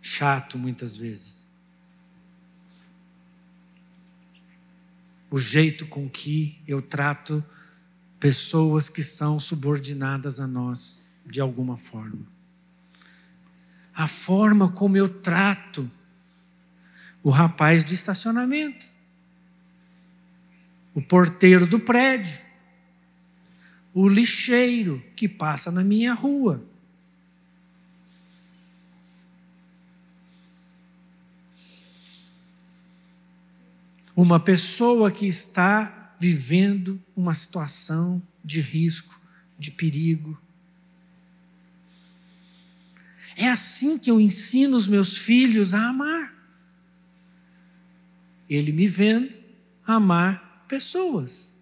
Chato 0.00 0.58
muitas 0.58 0.96
vezes. 0.96 1.48
O 5.30 5.38
jeito 5.38 5.86
com 5.86 6.08
que 6.08 6.60
eu 6.66 6.82
trato 6.82 7.42
pessoas 8.22 8.88
que 8.88 9.02
são 9.02 9.40
subordinadas 9.40 10.38
a 10.38 10.46
nós 10.46 11.04
de 11.26 11.40
alguma 11.40 11.76
forma. 11.76 12.24
A 13.92 14.06
forma 14.06 14.70
como 14.70 14.96
eu 14.96 15.08
trato 15.08 15.90
o 17.20 17.30
rapaz 17.30 17.82
do 17.82 17.92
estacionamento, 17.92 18.86
o 20.94 21.02
porteiro 21.02 21.66
do 21.66 21.80
prédio, 21.80 22.38
o 23.92 24.08
lixeiro 24.08 25.02
que 25.16 25.28
passa 25.28 25.72
na 25.72 25.82
minha 25.82 26.14
rua. 26.14 26.64
Uma 34.14 34.38
pessoa 34.38 35.10
que 35.10 35.26
está 35.26 36.01
vivendo 36.22 37.02
uma 37.16 37.34
situação 37.34 38.22
de 38.44 38.60
risco, 38.60 39.20
de 39.58 39.72
perigo. 39.72 40.40
É 43.36 43.48
assim 43.48 43.98
que 43.98 44.08
eu 44.08 44.20
ensino 44.20 44.76
os 44.76 44.86
meus 44.86 45.18
filhos 45.18 45.74
a 45.74 45.88
amar. 45.88 46.32
Ele 48.48 48.70
me 48.70 48.86
vendo 48.86 49.34
amar 49.84 50.64
pessoas. 50.68 51.52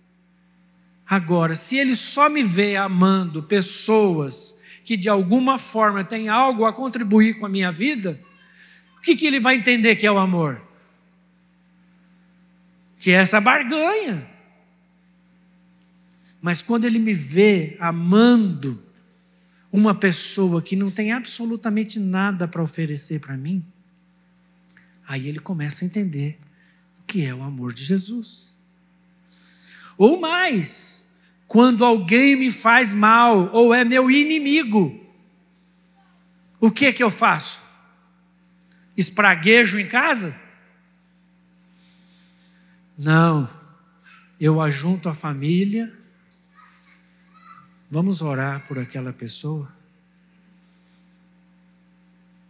Agora, 1.09 1.55
se 1.55 1.79
ele 1.79 1.97
só 1.97 2.29
me 2.29 2.43
vê 2.43 2.77
amando 2.77 3.43
pessoas 3.43 4.61
que 4.85 4.95
de 4.95 5.09
alguma 5.09 5.57
forma 5.59 6.05
têm 6.05 6.29
algo 6.29 6.67
a 6.67 6.73
contribuir 6.73 7.39
com 7.39 7.47
a 7.47 7.49
minha 7.49 7.73
vida, 7.73 8.21
o 8.99 9.01
que, 9.01 9.17
que 9.17 9.27
ele 9.27 9.41
vai 9.41 9.55
entender 9.55 9.97
que 9.97 10.07
é 10.07 10.13
o 10.13 10.19
amor? 10.19 10.61
Que 12.99 13.13
é 13.13 13.15
essa 13.15 13.41
barganha. 13.41 14.30
Mas 16.41 16.63
quando 16.63 16.85
ele 16.85 16.99
me 16.99 17.13
vê 17.13 17.77
amando 17.79 18.83
uma 19.73 19.95
pessoa 19.95 20.63
que 20.63 20.75
não 20.75 20.91
tem 20.91 21.13
absolutamente 21.13 21.99
nada 21.99 22.49
para 22.49 22.63
oferecer 22.63 23.21
para 23.21 23.37
mim, 23.37 23.65
aí 25.07 25.29
ele 25.29 25.39
começa 25.39 25.85
a 25.85 25.87
entender 25.87 26.39
o 27.01 27.05
que 27.05 27.25
é 27.25 27.35
o 27.35 27.43
amor 27.43 27.73
de 27.73 27.85
Jesus. 27.85 28.53
Ou 29.99 30.19
mais, 30.19 31.13
quando 31.47 31.85
alguém 31.85 32.37
me 32.37 32.51
faz 32.51 32.93
mal 32.93 33.53
ou 33.53 33.75
é 33.75 33.85
meu 33.85 34.11
inimigo, 34.11 34.99
o 36.59 36.71
que 36.71 36.87
é 36.87 36.93
que 36.93 37.03
eu 37.03 37.11
faço? 37.11 37.63
Espraguejo 38.97 39.79
em 39.79 39.87
casa? 39.87 40.39
Não, 42.97 43.49
eu 44.39 44.61
ajunto 44.61 45.09
a 45.09 45.15
família 45.15 46.00
Vamos 47.91 48.23
orar 48.23 48.69
por 48.69 48.79
aquela 48.79 49.13
pessoa. 49.13 49.69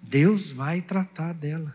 Deus 0.03 0.53
vai 0.53 0.83
tratar 0.83 1.33
dela. 1.33 1.75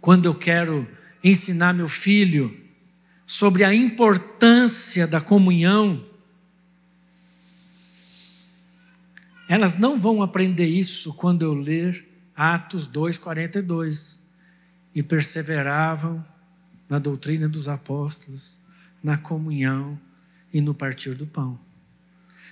Quando 0.00 0.26
eu 0.26 0.34
quero 0.34 0.88
ensinar 1.22 1.72
meu 1.72 1.88
filho 1.88 2.60
sobre 3.24 3.62
a 3.62 3.72
importância 3.72 5.06
da 5.06 5.20
comunhão, 5.20 6.04
elas 9.48 9.78
não 9.78 10.00
vão 10.00 10.20
aprender 10.20 10.66
isso 10.66 11.14
quando 11.14 11.42
eu 11.42 11.54
ler 11.54 12.08
Atos 12.34 12.88
2:42 12.88 14.18
e 14.92 15.00
perseveravam 15.00 16.24
na 16.88 16.98
doutrina 16.98 17.48
dos 17.48 17.68
apóstolos 17.68 18.61
na 19.02 19.16
comunhão 19.16 19.98
e 20.52 20.60
no 20.60 20.74
partir 20.74 21.14
do 21.14 21.26
pão. 21.26 21.58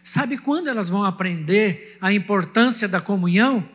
Sabe 0.03 0.39
quando 0.39 0.69
elas 0.69 0.89
vão 0.89 1.05
aprender 1.05 1.97
a 2.01 2.13
importância 2.13 2.89
da 2.89 3.01
comunhão? 3.01 3.69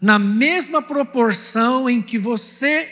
Na 0.00 0.18
mesma 0.18 0.80
proporção 0.80 1.88
em 1.88 2.00
que 2.00 2.18
você 2.18 2.88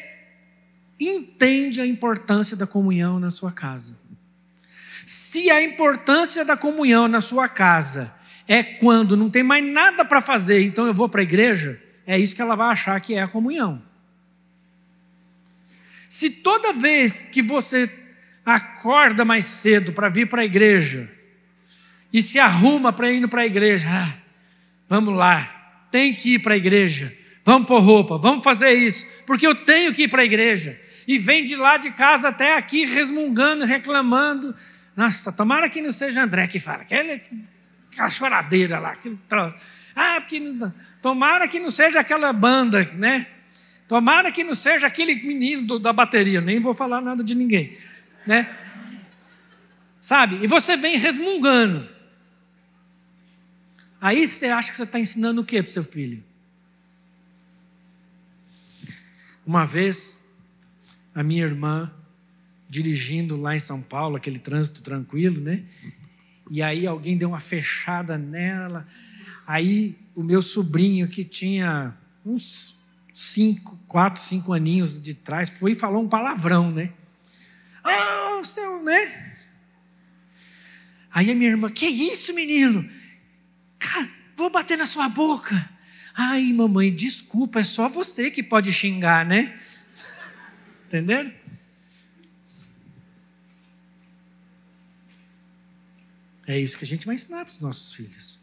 entende 0.99 1.81
a 1.81 1.87
importância 1.87 2.57
da 2.57 2.67
comunhão 2.67 3.19
na 3.19 3.31
sua 3.31 3.53
casa. 3.53 3.99
Se 5.07 5.51
a 5.51 5.63
importância 5.63 6.45
da 6.45 6.57
comunhão 6.57 7.09
na 7.09 7.21
sua 7.21 7.49
casa 7.49 8.15
é 8.47 8.63
quando 8.63 9.17
não 9.17 9.31
tem 9.31 9.43
mais 9.43 9.65
nada 9.65 10.05
para 10.05 10.21
fazer, 10.21 10.63
então 10.63 10.87
eu 10.87 10.95
vou 10.95 11.09
para 11.09 11.21
a 11.21 11.25
igreja, 11.25 11.81
é 12.07 12.19
isso 12.19 12.35
que 12.35 12.43
ela 12.43 12.57
vai 12.57 12.71
achar 12.71 13.01
que 13.01 13.15
é 13.15 13.23
a 13.23 13.29
comunhão. 13.29 13.83
Se 16.13 16.29
toda 16.29 16.75
vez 16.75 17.23
que 17.23 17.41
você 17.41 17.91
acorda 18.45 19.25
mais 19.25 19.47
cedo 19.47 19.95
para 19.95 20.11
vir 20.11 20.29
para 20.29 20.43
a 20.43 20.45
igreja 20.45 21.11
e 22.13 22.21
se 22.21 22.39
arruma 22.39 22.93
para 22.93 23.11
ir 23.11 23.27
para 23.29 23.41
a 23.41 23.47
igreja, 23.47 23.89
ah, 23.91 24.15
vamos 24.87 25.17
lá, 25.17 25.87
tem 25.91 26.13
que 26.13 26.35
ir 26.35 26.41
para 26.41 26.53
a 26.53 26.57
igreja, 26.59 27.17
vamos 27.43 27.67
pôr 27.67 27.81
roupa, 27.81 28.19
vamos 28.19 28.45
fazer 28.45 28.73
isso, 28.73 29.07
porque 29.27 29.47
eu 29.47 29.55
tenho 29.55 29.95
que 29.95 30.03
ir 30.03 30.09
para 30.09 30.21
a 30.21 30.25
igreja. 30.27 30.79
E 31.09 31.17
vem 31.17 31.45
de 31.45 31.57
lá 31.57 31.79
de 31.79 31.91
casa 31.93 32.29
até 32.29 32.59
aqui 32.59 32.85
resmungando, 32.85 33.65
reclamando. 33.65 34.55
Nossa, 34.95 35.33
tomara 35.33 35.71
que 35.71 35.81
não 35.81 35.91
seja 35.91 36.23
André 36.23 36.47
que 36.47 36.61
fala, 36.61 36.83
aquela, 36.83 37.19
aquela 37.91 38.11
choradeira 38.11 38.79
lá, 38.79 38.91
aquele 38.91 39.19
troço. 39.27 39.57
Ah, 39.97 40.19
porque 40.21 40.39
não, 40.39 40.75
tomara 41.01 41.49
que 41.49 41.59
não 41.59 41.71
seja 41.71 42.01
aquela 42.01 42.35
banda, 42.35 42.85
né? 42.97 43.29
Tomara 43.93 44.33
que 44.33 44.43
não 44.43 44.55
seja 44.55 44.87
aquele 44.87 45.17
menino 45.17 45.67
do, 45.67 45.79
da 45.79 45.93
bateria, 45.93 46.41
nem 46.41 46.59
vou 46.59 46.73
falar 46.73 47.03
nada 47.03 47.23
de 47.23 47.35
ninguém, 47.35 47.77
né? 48.27 48.59
Sabe? 50.01 50.43
E 50.43 50.47
você 50.47 50.79
vem 50.79 50.97
resmungando. 50.97 51.87
Aí 54.01 54.27
você 54.27 54.47
acha 54.47 54.71
que 54.71 54.77
você 54.79 54.85
está 54.85 54.99
ensinando 54.99 55.43
o 55.43 55.45
que 55.45 55.63
para 55.63 55.71
seu 55.71 55.85
filho? 55.85 56.25
Uma 59.45 59.67
vez, 59.67 60.27
a 61.15 61.23
minha 61.23 61.45
irmã, 61.45 61.93
dirigindo 62.71 63.39
lá 63.39 63.55
em 63.55 63.61
São 63.61 63.83
Paulo, 63.83 64.17
aquele 64.17 64.39
trânsito 64.39 64.81
tranquilo, 64.81 65.39
né? 65.39 65.67
E 66.51 66.63
aí 66.63 66.87
alguém 66.87 67.19
deu 67.19 67.29
uma 67.29 67.41
fechada 67.41 68.17
nela. 68.17 68.89
Aí 69.47 69.99
o 70.15 70.23
meu 70.23 70.41
sobrinho, 70.41 71.09
que 71.09 71.27
tinha 71.27 71.95
uns 72.25 72.82
cinco, 73.13 73.79
quatro, 73.87 74.21
cinco 74.21 74.53
aninhos 74.53 75.01
de 75.01 75.15
trás, 75.15 75.51
foi 75.51 75.73
e 75.73 75.77
falou 75.77 76.03
um 76.03 76.09
palavrão, 76.09 76.71
né? 76.71 76.93
Ah, 77.85 78.39
oh, 78.39 78.45
seu, 78.45 78.83
né? 78.83 79.37
Aí 81.13 81.31
a 81.31 81.35
minha 81.35 81.51
irmã, 81.51 81.71
que 81.71 81.87
isso, 81.87 82.33
menino? 82.33 82.89
Cara, 83.79 84.09
vou 84.35 84.51
bater 84.51 84.79
na 84.79 84.87
sua 84.87 85.09
boca. 85.09 85.71
Ai, 86.15 86.53
mamãe, 86.53 86.95
desculpa, 86.95 87.61
é 87.61 87.65
só 87.65 87.89
você 87.89 88.31
que 88.31 88.43
pode 88.43 88.73
xingar, 88.73 89.27
né? 89.27 89.59
Entenderam? 90.87 91.33
É 96.47 96.59
isso 96.59 96.77
que 96.77 96.85
a 96.85 96.87
gente 96.87 97.07
vai 97.07 97.15
ensinar 97.15 97.45
para 97.45 97.53
os 97.53 97.61
nossos 97.61 97.95
filhos. 97.95 98.42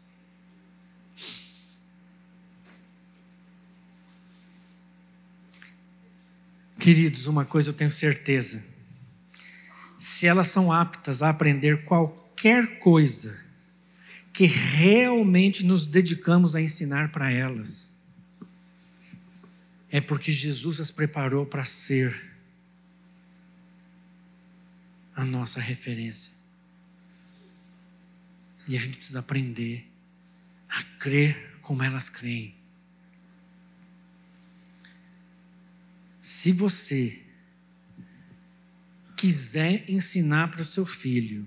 Queridos, 6.80 7.26
uma 7.26 7.44
coisa 7.44 7.68
eu 7.68 7.74
tenho 7.74 7.90
certeza: 7.90 8.64
se 9.98 10.26
elas 10.26 10.48
são 10.48 10.72
aptas 10.72 11.22
a 11.22 11.28
aprender 11.28 11.84
qualquer 11.84 12.78
coisa, 12.78 13.38
que 14.32 14.46
realmente 14.46 15.62
nos 15.62 15.84
dedicamos 15.84 16.56
a 16.56 16.60
ensinar 16.60 17.12
para 17.12 17.30
elas, 17.30 17.92
é 19.90 20.00
porque 20.00 20.32
Jesus 20.32 20.80
as 20.80 20.90
preparou 20.90 21.44
para 21.44 21.66
ser 21.66 22.18
a 25.14 25.22
nossa 25.22 25.60
referência. 25.60 26.32
E 28.66 28.74
a 28.74 28.80
gente 28.80 28.96
precisa 28.96 29.18
aprender 29.18 29.86
a 30.66 30.82
crer 30.98 31.58
como 31.60 31.82
elas 31.82 32.08
creem. 32.08 32.59
Se 36.32 36.52
você 36.52 37.20
quiser 39.16 39.84
ensinar 39.90 40.48
para 40.48 40.60
o 40.60 40.64
seu 40.64 40.86
filho 40.86 41.44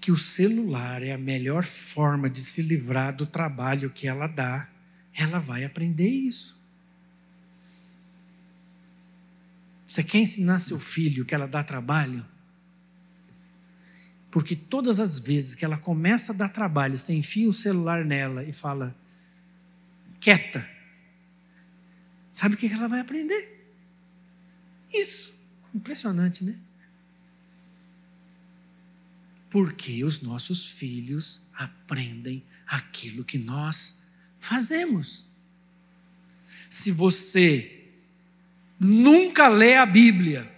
que 0.00 0.12
o 0.12 0.16
celular 0.16 1.02
é 1.02 1.10
a 1.10 1.18
melhor 1.18 1.64
forma 1.64 2.30
de 2.30 2.40
se 2.40 2.62
livrar 2.62 3.16
do 3.16 3.26
trabalho 3.26 3.90
que 3.90 4.06
ela 4.06 4.28
dá, 4.28 4.70
ela 5.12 5.40
vai 5.40 5.64
aprender 5.64 6.08
isso. 6.08 6.56
Você 9.88 10.04
quer 10.04 10.18
ensinar 10.18 10.60
seu 10.60 10.78
filho 10.78 11.24
que 11.24 11.34
ela 11.34 11.48
dá 11.48 11.64
trabalho? 11.64 12.24
Porque 14.30 14.54
todas 14.54 15.00
as 15.00 15.18
vezes 15.18 15.56
que 15.56 15.64
ela 15.64 15.76
começa 15.76 16.32
a 16.32 16.36
dar 16.36 16.50
trabalho, 16.50 16.96
você 16.96 17.12
enfia 17.12 17.48
o 17.48 17.52
celular 17.52 18.04
nela 18.04 18.44
e 18.44 18.52
fala, 18.52 18.96
quieta. 20.20 20.71
Sabe 22.32 22.54
o 22.54 22.58
que 22.58 22.66
ela 22.66 22.88
vai 22.88 23.00
aprender? 23.00 23.62
Isso. 24.90 25.34
Impressionante, 25.74 26.42
né? 26.42 26.58
Porque 29.50 30.02
os 30.02 30.22
nossos 30.22 30.66
filhos 30.66 31.46
aprendem 31.52 32.42
aquilo 32.66 33.22
que 33.22 33.38
nós 33.38 34.06
fazemos. 34.38 35.26
Se 36.70 36.90
você 36.90 37.90
nunca 38.80 39.48
lê 39.48 39.76
a 39.76 39.84
Bíblia, 39.84 40.50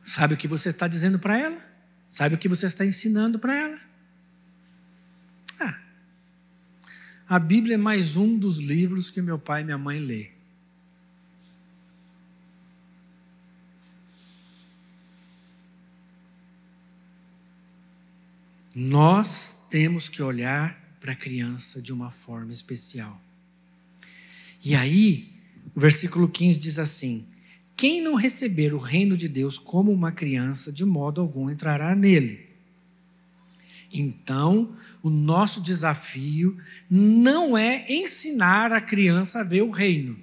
sabe 0.00 0.34
o 0.34 0.36
que 0.36 0.46
você 0.46 0.68
está 0.68 0.86
dizendo 0.86 1.18
para 1.18 1.36
ela? 1.36 1.75
Sabe 2.16 2.34
o 2.34 2.38
que 2.38 2.48
você 2.48 2.64
está 2.64 2.82
ensinando 2.82 3.38
para 3.38 3.54
ela? 3.54 3.78
Ah, 5.60 5.78
a 7.28 7.38
Bíblia 7.38 7.74
é 7.74 7.76
mais 7.76 8.16
um 8.16 8.38
dos 8.38 8.56
livros 8.56 9.10
que 9.10 9.20
meu 9.20 9.38
pai 9.38 9.60
e 9.60 9.64
minha 9.66 9.76
mãe 9.76 9.98
lê. 9.98 10.30
Nós 18.74 19.66
temos 19.68 20.08
que 20.08 20.22
olhar 20.22 20.96
para 20.98 21.12
a 21.12 21.14
criança 21.16 21.82
de 21.82 21.92
uma 21.92 22.10
forma 22.10 22.50
especial. 22.50 23.20
E 24.64 24.74
aí, 24.74 25.30
o 25.74 25.80
versículo 25.80 26.30
15 26.30 26.58
diz 26.58 26.78
assim: 26.78 27.26
Quem 27.76 28.00
não 28.00 28.14
receber 28.14 28.72
o 28.72 28.78
reino 28.78 29.16
de 29.16 29.28
Deus 29.28 29.58
como 29.58 29.92
uma 29.92 30.10
criança, 30.10 30.72
de 30.72 30.84
modo 30.84 31.20
algum 31.20 31.50
entrará 31.50 31.94
nele. 31.94 32.48
Então, 33.92 34.76
o 35.02 35.10
nosso 35.10 35.60
desafio 35.60 36.58
não 36.90 37.56
é 37.56 37.84
ensinar 37.88 38.72
a 38.72 38.80
criança 38.80 39.40
a 39.40 39.44
ver 39.44 39.62
o 39.62 39.70
reino. 39.70 40.18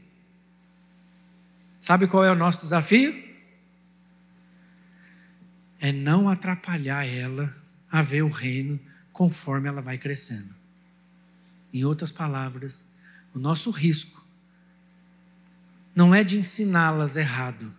Sabe 1.80 2.08
qual 2.08 2.26
é 2.26 2.32
o 2.32 2.36
nosso 2.36 2.60
desafio? 2.60 3.14
É 5.80 5.92
não 5.92 6.30
atrapalhar 6.30 7.06
ela 7.06 7.56
a 7.92 8.02
ver 8.02 8.24
o 8.24 8.30
reino 8.30 8.80
conforme 9.12 9.68
ela 9.68 9.82
vai 9.82 9.98
crescendo. 9.98 10.56
Em 11.72 11.86
outras 11.86 12.12
palavras, 12.12 12.86
o 13.34 13.40
nosso 13.40 13.70
risco 13.70 14.26
não 15.96 16.14
é 16.14 16.24
de 16.24 16.38
ensiná-las 16.38 17.18
errado, 17.18 17.74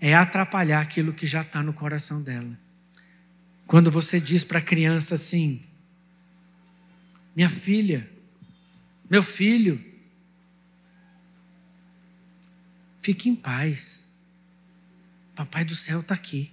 é 0.00 0.14
atrapalhar 0.14 0.80
aquilo 0.80 1.12
que 1.12 1.26
já 1.26 1.42
está 1.42 1.62
no 1.62 1.72
coração 1.72 2.22
dela. 2.22 2.58
Quando 3.66 3.90
você 3.90 4.18
diz 4.18 4.42
para 4.42 4.58
a 4.58 4.62
criança 4.62 5.14
assim: 5.14 5.62
Minha 7.36 7.48
filha, 7.48 8.10
meu 9.08 9.22
filho, 9.22 9.84
fique 13.00 13.28
em 13.28 13.36
paz, 13.36 14.10
Papai 15.40 15.64
do 15.64 15.74
céu 15.74 16.00
está 16.00 16.14
aqui. 16.14 16.52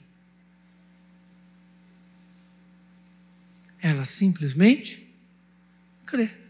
Ela 3.82 4.06
simplesmente 4.06 5.14
crê. 6.06 6.47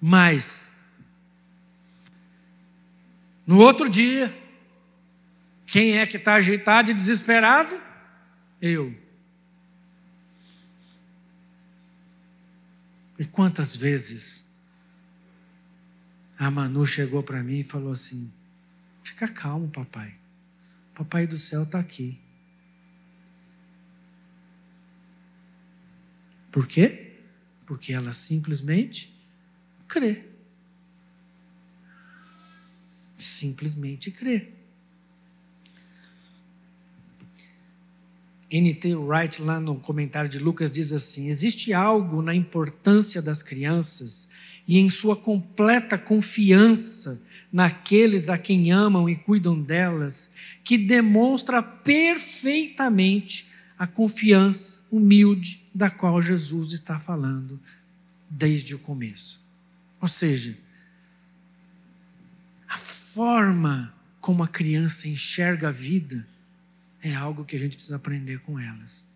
Mas, 0.00 0.82
no 3.46 3.58
outro 3.58 3.88
dia, 3.88 4.34
quem 5.66 5.98
é 5.98 6.06
que 6.06 6.16
está 6.16 6.34
agitado 6.34 6.90
e 6.90 6.94
desesperado? 6.94 7.78
Eu. 8.60 8.96
E 13.18 13.24
quantas 13.26 13.76
vezes 13.76 14.56
a 16.38 16.50
Manu 16.50 16.86
chegou 16.86 17.22
para 17.22 17.42
mim 17.42 17.58
e 17.58 17.64
falou 17.64 17.92
assim: 17.92 18.32
Fica 19.02 19.28
calmo, 19.28 19.68
papai. 19.68 20.14
Papai 20.94 21.26
do 21.26 21.36
céu 21.36 21.64
está 21.64 21.78
aqui. 21.78 22.18
Por 26.50 26.66
quê? 26.66 27.18
Porque 27.66 27.92
ela 27.92 28.12
simplesmente 28.12 29.19
crê. 29.90 30.22
Simplesmente 33.18 34.10
crê. 34.10 34.48
N.T. 38.50 38.94
Wright, 38.96 39.42
lá 39.42 39.60
no 39.60 39.76
comentário 39.76 40.28
de 40.28 40.38
Lucas, 40.38 40.70
diz 40.70 40.92
assim: 40.92 41.28
existe 41.28 41.72
algo 41.72 42.22
na 42.22 42.34
importância 42.34 43.20
das 43.20 43.42
crianças 43.42 44.28
e 44.66 44.78
em 44.78 44.88
sua 44.88 45.16
completa 45.16 45.98
confiança 45.98 47.22
naqueles 47.52 48.28
a 48.28 48.38
quem 48.38 48.70
amam 48.70 49.08
e 49.08 49.16
cuidam 49.16 49.60
delas, 49.60 50.32
que 50.62 50.78
demonstra 50.78 51.62
perfeitamente 51.62 53.48
a 53.76 53.86
confiança 53.86 54.86
humilde 54.90 55.68
da 55.74 55.90
qual 55.90 56.22
Jesus 56.22 56.72
está 56.72 56.98
falando 56.98 57.60
desde 58.28 58.74
o 58.74 58.78
começo. 58.78 59.49
Ou 60.00 60.08
seja, 60.08 60.56
a 62.68 62.78
forma 62.78 63.94
como 64.20 64.42
a 64.42 64.48
criança 64.48 65.08
enxerga 65.08 65.68
a 65.68 65.72
vida 65.72 66.26
é 67.02 67.14
algo 67.14 67.44
que 67.44 67.56
a 67.56 67.58
gente 67.58 67.76
precisa 67.76 67.96
aprender 67.96 68.40
com 68.40 68.58
elas. 68.58 69.06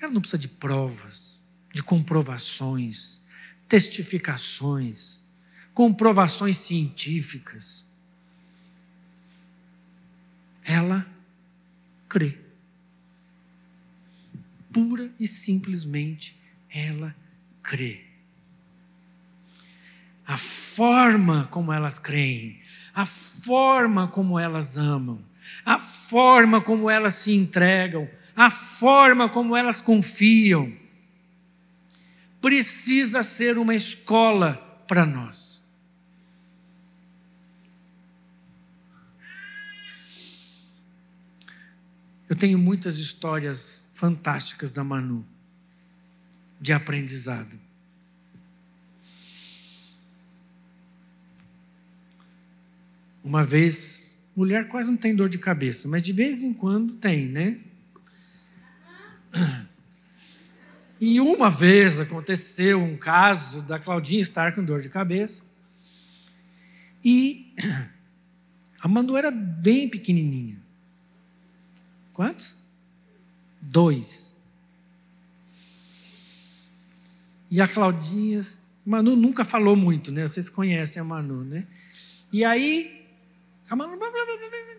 Ela 0.00 0.12
não 0.12 0.20
precisa 0.20 0.38
de 0.38 0.48
provas, 0.48 1.40
de 1.72 1.82
comprovações, 1.82 3.22
testificações, 3.68 5.20
comprovações 5.74 6.58
científicas. 6.58 7.86
Ela 10.64 11.06
crê. 12.08 12.38
Pura 14.72 15.12
e 15.18 15.26
simplesmente 15.26 16.40
ela 16.70 17.14
crê. 17.62 18.05
A 20.26 20.36
forma 20.36 21.46
como 21.50 21.72
elas 21.72 21.98
creem, 21.98 22.60
a 22.94 23.06
forma 23.06 24.08
como 24.08 24.38
elas 24.38 24.76
amam, 24.76 25.24
a 25.64 25.78
forma 25.78 26.60
como 26.60 26.90
elas 26.90 27.14
se 27.14 27.32
entregam, 27.32 28.08
a 28.34 28.50
forma 28.50 29.28
como 29.28 29.56
elas 29.56 29.80
confiam, 29.80 30.76
precisa 32.40 33.22
ser 33.22 33.56
uma 33.56 33.74
escola 33.74 34.54
para 34.86 35.06
nós. 35.06 35.64
Eu 42.28 42.34
tenho 42.34 42.58
muitas 42.58 42.98
histórias 42.98 43.88
fantásticas 43.94 44.72
da 44.72 44.82
Manu, 44.82 45.24
de 46.60 46.72
aprendizado. 46.72 47.58
Uma 53.26 53.42
vez 53.42 54.06
Mulher 54.36 54.68
quase 54.68 54.90
não 54.90 54.98
tem 54.98 55.16
dor 55.16 55.30
de 55.30 55.38
cabeça, 55.38 55.88
mas 55.88 56.02
de 56.02 56.12
vez 56.12 56.42
em 56.42 56.52
quando 56.52 56.94
tem, 56.94 57.26
né? 57.26 57.58
E 60.98 61.20
uma 61.20 61.50
vez 61.50 62.00
aconteceu 62.00 62.82
um 62.82 62.96
caso 62.96 63.60
da 63.60 63.78
Claudinha 63.78 64.22
estar 64.22 64.54
com 64.54 64.64
dor 64.64 64.80
de 64.80 64.88
cabeça. 64.88 65.44
E 67.04 67.52
a 68.80 68.88
Manu 68.88 69.14
era 69.14 69.30
bem 69.30 69.90
pequenininha. 69.90 70.56
Quantos? 72.14 72.56
Dois. 73.60 74.40
E 77.50 77.60
a 77.60 77.68
Claudinha, 77.68 78.40
Manu 78.86 79.14
nunca 79.14 79.44
falou 79.44 79.76
muito, 79.76 80.10
né? 80.10 80.26
Vocês 80.26 80.48
conhecem 80.48 81.02
a 81.02 81.04
Manu, 81.04 81.44
né? 81.44 81.66
E 82.32 82.42
aí 82.42 82.95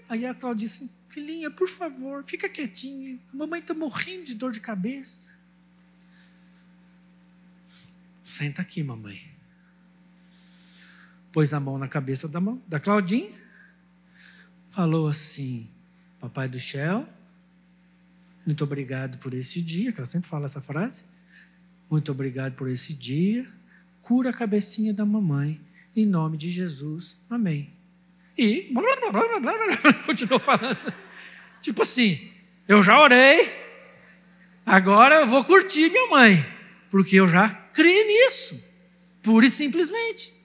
Aí 0.10 0.26
a 0.26 0.34
Cláudia 0.34 0.68
disse: 0.68 0.92
Filhinha, 1.10 1.52
por 1.52 1.68
favor, 1.68 2.24
fica 2.24 2.48
quietinha. 2.48 3.20
A 3.34 3.36
mamãe 3.36 3.60
está 3.60 3.74
morrendo 3.74 4.26
de 4.26 4.36
dor 4.36 4.52
de 4.52 4.60
cabeça. 4.60 5.38
Senta 8.24 8.62
aqui, 8.62 8.84
mamãe. 8.84 9.36
Pôs 11.32 11.54
a 11.54 11.60
mão 11.60 11.78
na 11.78 11.88
cabeça 11.88 12.28
da, 12.28 12.40
mão, 12.40 12.62
da 12.68 12.80
Claudinha. 12.80 13.32
Falou 14.70 15.08
assim: 15.08 15.70
Papai 16.20 16.48
do 16.48 16.60
céu, 16.60 17.08
muito 18.46 18.64
obrigado 18.64 19.18
por 19.18 19.34
esse 19.34 19.62
dia, 19.62 19.92
que 19.92 20.00
ela 20.00 20.06
sempre 20.06 20.30
fala 20.30 20.46
essa 20.46 20.62
frase. 20.62 21.04
Muito 21.90 22.12
obrigado 22.12 22.54
por 22.56 22.70
esse 22.70 22.94
dia. 22.94 23.46
Cura 24.02 24.30
a 24.30 24.34
cabecinha 24.34 24.94
da 24.94 25.06
mamãe. 25.06 25.60
Em 25.96 26.06
nome 26.06 26.38
de 26.38 26.50
Jesus. 26.50 27.18
Amém. 27.30 27.77
E 28.38 28.70
continuou 30.06 30.40
falando. 30.40 30.94
Tipo 31.62 31.82
assim, 31.82 32.32
eu 32.68 32.84
já 32.84 33.02
orei, 33.02 33.52
agora 34.66 35.16
eu 35.16 35.28
vou 35.28 35.44
curtir 35.44 35.90
minha 35.90 36.08
mãe, 36.08 36.46
porque 36.92 37.16
eu 37.16 37.28
já 37.28 37.50
criei 37.50 38.06
nisso, 38.06 38.64
pura 39.24 39.46
e 39.46 39.50
simplesmente. 39.50 40.38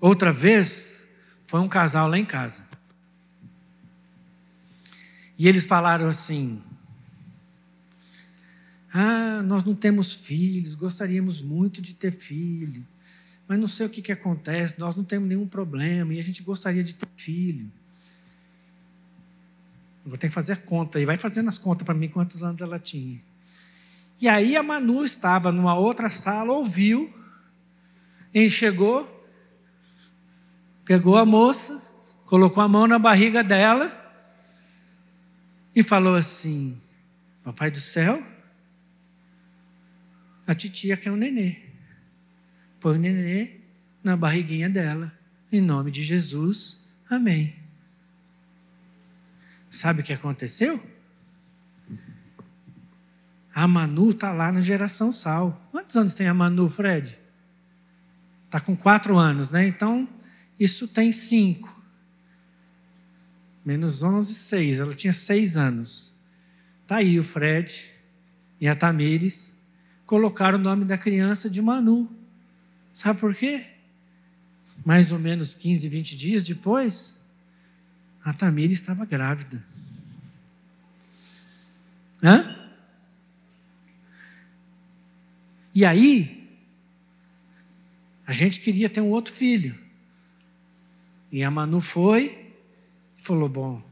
Outra 0.00 0.32
vez, 0.32 1.02
foi 1.44 1.60
um 1.60 1.68
casal 1.68 2.08
lá 2.08 2.16
em 2.16 2.24
casa. 2.24 2.66
E 5.36 5.48
eles 5.48 5.66
falaram 5.66 6.08
assim: 6.08 6.62
Ah, 8.94 9.42
nós 9.42 9.64
não 9.64 9.74
temos 9.74 10.12
filhos, 10.12 10.74
gostaríamos 10.74 11.40
muito 11.40 11.82
de 11.82 11.94
ter 11.94 12.12
filho 12.12 12.86
mas 13.50 13.58
não 13.58 13.66
sei 13.66 13.86
o 13.86 13.90
que, 13.90 14.00
que 14.00 14.12
acontece, 14.12 14.78
nós 14.78 14.94
não 14.94 15.02
temos 15.02 15.28
nenhum 15.28 15.44
problema 15.44 16.14
e 16.14 16.20
a 16.20 16.22
gente 16.22 16.40
gostaria 16.40 16.84
de 16.84 16.94
ter 16.94 17.08
filho. 17.16 17.68
Eu 20.04 20.10
vou 20.10 20.16
ter 20.16 20.28
que 20.28 20.32
fazer 20.32 20.58
conta 20.58 21.00
e 21.00 21.04
vai 21.04 21.16
fazendo 21.16 21.48
as 21.48 21.58
contas 21.58 21.84
para 21.84 21.92
mim 21.92 22.08
quantos 22.08 22.44
anos 22.44 22.60
ela 22.60 22.78
tinha. 22.78 23.20
E 24.20 24.28
aí 24.28 24.56
a 24.56 24.62
Manu 24.62 25.04
estava 25.04 25.50
numa 25.50 25.74
outra 25.74 26.08
sala, 26.08 26.52
ouviu, 26.52 27.12
e 28.32 28.48
chegou, 28.48 29.28
pegou 30.84 31.16
a 31.16 31.26
moça, 31.26 31.82
colocou 32.26 32.62
a 32.62 32.68
mão 32.68 32.86
na 32.86 33.00
barriga 33.00 33.42
dela 33.42 33.92
e 35.74 35.82
falou 35.82 36.14
assim: 36.14 36.80
Papai 37.42 37.68
do 37.68 37.80
céu, 37.80 38.22
a 40.46 40.54
titia 40.54 40.96
quer 40.96 41.10
um 41.10 41.16
nenê 41.16 41.69
põe 42.80 42.96
o 42.96 43.00
nenê 43.00 43.60
na 44.02 44.16
barriguinha 44.16 44.68
dela. 44.68 45.12
Em 45.52 45.60
nome 45.60 45.90
de 45.90 46.02
Jesus, 46.02 46.88
amém. 47.08 47.54
Sabe 49.68 50.00
o 50.00 50.04
que 50.04 50.12
aconteceu? 50.12 50.84
A 53.54 53.68
Manu 53.68 54.10
está 54.10 54.32
lá 54.32 54.50
na 54.50 54.62
geração 54.62 55.12
sal. 55.12 55.68
Quantos 55.70 55.96
anos 55.96 56.14
tem 56.14 56.26
a 56.26 56.34
Manu, 56.34 56.68
Fred? 56.68 57.18
Está 58.46 58.60
com 58.60 58.76
quatro 58.76 59.16
anos, 59.16 59.50
né? 59.50 59.66
Então, 59.66 60.08
isso 60.58 60.88
tem 60.88 61.12
cinco. 61.12 61.80
Menos 63.64 64.02
onze, 64.02 64.34
seis. 64.34 64.80
Ela 64.80 64.94
tinha 64.94 65.12
seis 65.12 65.56
anos. 65.56 66.14
Está 66.82 66.96
aí 66.96 67.18
o 67.18 67.24
Fred 67.24 67.92
e 68.60 68.66
a 68.66 68.74
Tamires. 68.74 69.56
Colocaram 70.06 70.58
o 70.58 70.62
nome 70.62 70.84
da 70.84 70.98
criança 70.98 71.48
de 71.48 71.60
Manu. 71.62 72.19
Sabe 72.94 73.20
por 73.20 73.34
quê? 73.34 73.66
Mais 74.84 75.12
ou 75.12 75.18
menos 75.18 75.54
15, 75.54 75.88
20 75.88 76.16
dias 76.16 76.42
depois, 76.42 77.20
a 78.24 78.32
Tamira 78.32 78.72
estava 78.72 79.04
grávida. 79.04 79.64
Hã? 82.22 82.56
E 85.74 85.84
aí, 85.84 86.48
a 88.26 88.32
gente 88.32 88.60
queria 88.60 88.88
ter 88.88 89.00
um 89.00 89.10
outro 89.10 89.32
filho. 89.32 89.76
E 91.32 91.42
a 91.42 91.50
Manu 91.50 91.80
foi 91.80 92.52
e 93.16 93.22
falou: 93.22 93.48
Bom, 93.48 93.82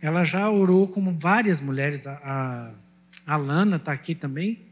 ela 0.00 0.24
já 0.24 0.48
orou 0.48 0.88
com 0.88 1.16
várias 1.16 1.60
mulheres, 1.60 2.06
a, 2.06 2.74
a, 3.26 3.34
a 3.34 3.36
Lana 3.36 3.76
está 3.76 3.92
aqui 3.92 4.14
também. 4.14 4.69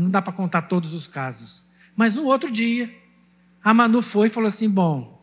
Não 0.00 0.10
dá 0.10 0.22
para 0.22 0.32
contar 0.32 0.62
todos 0.62 0.92
os 0.94 1.06
casos. 1.06 1.64
Mas 1.96 2.14
no 2.14 2.24
outro 2.24 2.50
dia, 2.50 2.94
a 3.62 3.74
Manu 3.74 4.00
foi 4.00 4.28
e 4.28 4.30
falou 4.30 4.46
assim: 4.46 4.70
Bom, 4.70 5.20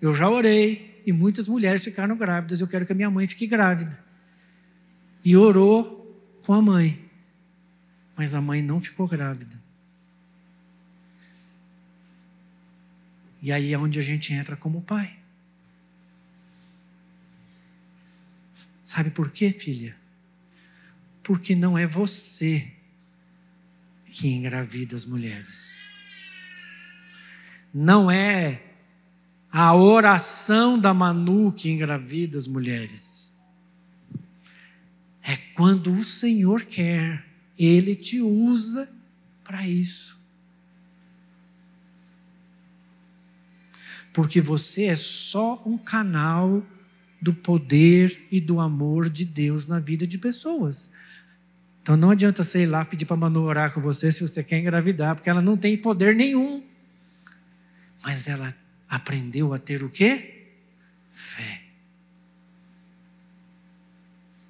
eu 0.00 0.14
já 0.14 0.28
orei 0.28 1.02
e 1.06 1.12
muitas 1.12 1.48
mulheres 1.48 1.82
ficaram 1.82 2.16
grávidas, 2.16 2.60
eu 2.60 2.68
quero 2.68 2.84
que 2.84 2.92
a 2.92 2.94
minha 2.94 3.10
mãe 3.10 3.26
fique 3.26 3.46
grávida. 3.46 4.02
E 5.24 5.36
orou 5.36 6.22
com 6.42 6.52
a 6.52 6.60
mãe. 6.60 7.10
Mas 8.14 8.34
a 8.34 8.40
mãe 8.40 8.62
não 8.62 8.78
ficou 8.78 9.08
grávida. 9.08 9.58
E 13.40 13.50
aí 13.50 13.72
é 13.72 13.78
onde 13.78 13.98
a 13.98 14.02
gente 14.02 14.32
entra 14.32 14.56
como 14.56 14.82
pai. 14.82 15.18
Sabe 18.84 19.10
por 19.10 19.30
quê, 19.30 19.50
filha? 19.50 19.96
Porque 21.22 21.54
não 21.54 21.76
é 21.76 21.86
você 21.86 22.73
que 24.14 24.28
engravida 24.28 24.94
as 24.94 25.04
mulheres. 25.04 25.74
Não 27.74 28.08
é 28.08 28.62
a 29.50 29.74
oração 29.74 30.78
da 30.78 30.94
Manu 30.94 31.50
que 31.50 31.68
engravida 31.68 32.38
as 32.38 32.46
mulheres. 32.46 33.32
É 35.20 35.36
quando 35.36 35.92
o 35.92 36.04
Senhor 36.04 36.62
quer, 36.62 37.26
Ele 37.58 37.96
te 37.96 38.20
usa 38.20 38.88
para 39.42 39.66
isso. 39.66 40.16
Porque 44.12 44.40
você 44.40 44.84
é 44.84 44.96
só 44.96 45.60
um 45.66 45.76
canal 45.76 46.64
do 47.20 47.34
poder 47.34 48.28
e 48.30 48.40
do 48.40 48.60
amor 48.60 49.10
de 49.10 49.24
Deus 49.24 49.66
na 49.66 49.80
vida 49.80 50.06
de 50.06 50.18
pessoas. 50.18 50.92
Então 51.84 51.98
não 51.98 52.08
adianta 52.08 52.42
você 52.42 52.62
ir 52.62 52.66
lá 52.66 52.82
pedir 52.82 53.04
para 53.04 53.14
Manu 53.14 53.42
orar 53.42 53.70
com 53.70 53.78
você 53.78 54.10
se 54.10 54.22
você 54.22 54.42
quer 54.42 54.58
engravidar, 54.58 55.14
porque 55.14 55.28
ela 55.28 55.42
não 55.42 55.54
tem 55.54 55.76
poder 55.76 56.14
nenhum. 56.14 56.64
Mas 58.02 58.26
ela 58.26 58.56
aprendeu 58.88 59.52
a 59.52 59.58
ter 59.58 59.82
o 59.82 59.90
quê? 59.90 60.46
Fé. 61.10 61.60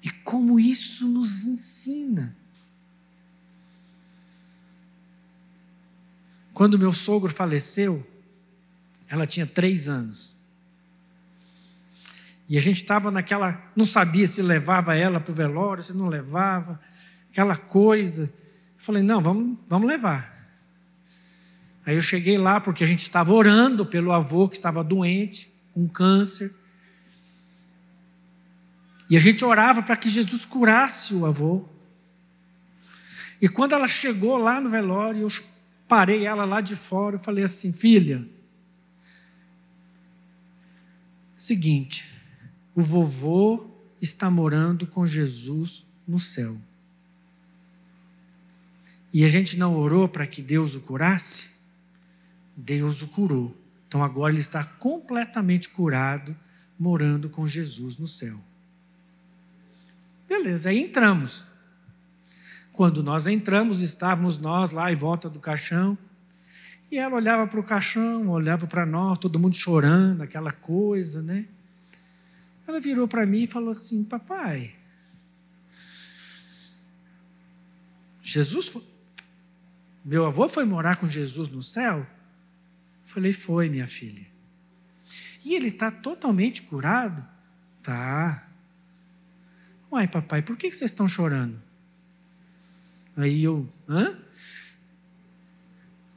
E 0.01 0.09
como 0.09 0.57
isso 0.57 1.09
nos 1.09 1.43
ensina. 1.43 2.33
Quando 6.53 6.79
meu 6.79 6.93
sogro 6.93 7.33
faleceu, 7.33 8.07
ela 9.09 9.27
tinha 9.27 9.45
três 9.45 9.89
anos. 9.89 10.37
E 12.47 12.57
a 12.57 12.61
gente 12.61 12.77
estava 12.77 13.11
naquela. 13.11 13.61
Não 13.75 13.85
sabia 13.85 14.25
se 14.25 14.41
levava 14.41 14.95
ela 14.95 15.19
para 15.19 15.33
o 15.33 15.35
velório, 15.35 15.83
se 15.83 15.91
não 15.91 16.07
levava 16.07 16.79
aquela 17.35 17.57
coisa. 17.57 18.33
Eu 18.77 18.83
falei, 18.83 19.03
não, 19.03 19.21
vamos, 19.21 19.57
vamos 19.67 19.89
levar. 19.89 20.33
Aí 21.85 21.97
eu 21.97 22.01
cheguei 22.01 22.37
lá 22.37 22.61
porque 22.61 22.81
a 22.81 22.87
gente 22.87 23.01
estava 23.01 23.33
orando 23.33 23.85
pelo 23.85 24.13
avô 24.13 24.47
que 24.47 24.55
estava 24.55 24.81
doente, 24.81 25.53
com 25.73 25.85
câncer. 25.85 26.55
E 29.09 29.17
a 29.17 29.19
gente 29.19 29.43
orava 29.43 29.83
para 29.83 29.97
que 29.97 30.07
Jesus 30.07 30.45
curasse 30.45 31.13
o 31.13 31.25
avô. 31.25 31.67
E 33.41 33.49
quando 33.49 33.73
ela 33.73 33.87
chegou 33.87 34.37
lá 34.37 34.61
no 34.61 34.69
velório, 34.69 35.23
eu 35.23 35.31
parei 35.89 36.25
ela 36.25 36.45
lá 36.45 36.61
de 36.61 36.75
fora, 36.75 37.17
eu 37.17 37.19
falei 37.19 37.43
assim: 37.43 37.73
"Filha, 37.73 38.25
seguinte, 41.35 42.09
o 42.73 42.81
vovô 42.81 43.69
está 44.01 44.31
morando 44.31 44.87
com 44.87 45.05
Jesus 45.05 45.85
no 46.07 46.19
céu 46.19 46.59
e 49.15 49.23
a 49.23 49.29
gente 49.29 49.57
não 49.57 49.77
orou 49.77 50.09
para 50.09 50.27
que 50.27 50.41
Deus 50.41 50.75
o 50.75 50.81
curasse, 50.81 51.47
Deus 52.53 53.01
o 53.01 53.07
curou. 53.07 53.55
Então 53.87 54.03
agora 54.03 54.33
ele 54.33 54.41
está 54.41 54.61
completamente 54.61 55.69
curado, 55.69 56.35
morando 56.77 57.29
com 57.29 57.47
Jesus 57.47 57.95
no 57.95 58.09
céu. 58.09 58.37
Beleza, 60.27 60.67
aí 60.67 60.79
entramos. 60.79 61.45
Quando 62.73 63.01
nós 63.01 63.25
entramos, 63.25 63.79
estávamos 63.79 64.37
nós 64.37 64.71
lá 64.71 64.91
em 64.91 64.97
volta 64.97 65.29
do 65.29 65.39
caixão, 65.39 65.97
e 66.91 66.97
ela 66.97 67.15
olhava 67.15 67.47
para 67.47 67.59
o 67.61 67.63
caixão, 67.63 68.27
olhava 68.27 68.67
para 68.67 68.85
nós, 68.85 69.17
todo 69.17 69.39
mundo 69.39 69.55
chorando, 69.55 70.23
aquela 70.23 70.51
coisa, 70.51 71.21
né? 71.21 71.45
Ela 72.67 72.81
virou 72.81 73.07
para 73.07 73.25
mim 73.25 73.43
e 73.43 73.47
falou 73.47 73.69
assim: 73.69 74.03
Papai, 74.03 74.75
Jesus 78.21 78.67
foi 78.67 78.94
meu 80.05 80.27
avô 80.27 80.47
foi 80.47 80.63
morar 80.63 80.97
com 80.97 81.09
Jesus 81.09 81.49
no 81.49 81.63
céu? 81.63 82.05
Falei, 83.03 83.33
foi, 83.33 83.69
minha 83.69 83.87
filha. 83.87 84.25
E 85.43 85.55
ele 85.55 85.69
está 85.69 85.89
totalmente 85.89 86.61
curado? 86.61 87.25
Tá. 87.81 88.47
Uai, 89.91 90.07
papai, 90.07 90.43
por 90.43 90.55
que 90.57 90.71
vocês 90.71 90.91
estão 90.91 91.07
chorando? 91.07 91.59
Aí 93.17 93.43
eu, 93.43 93.67
hã? 93.89 94.15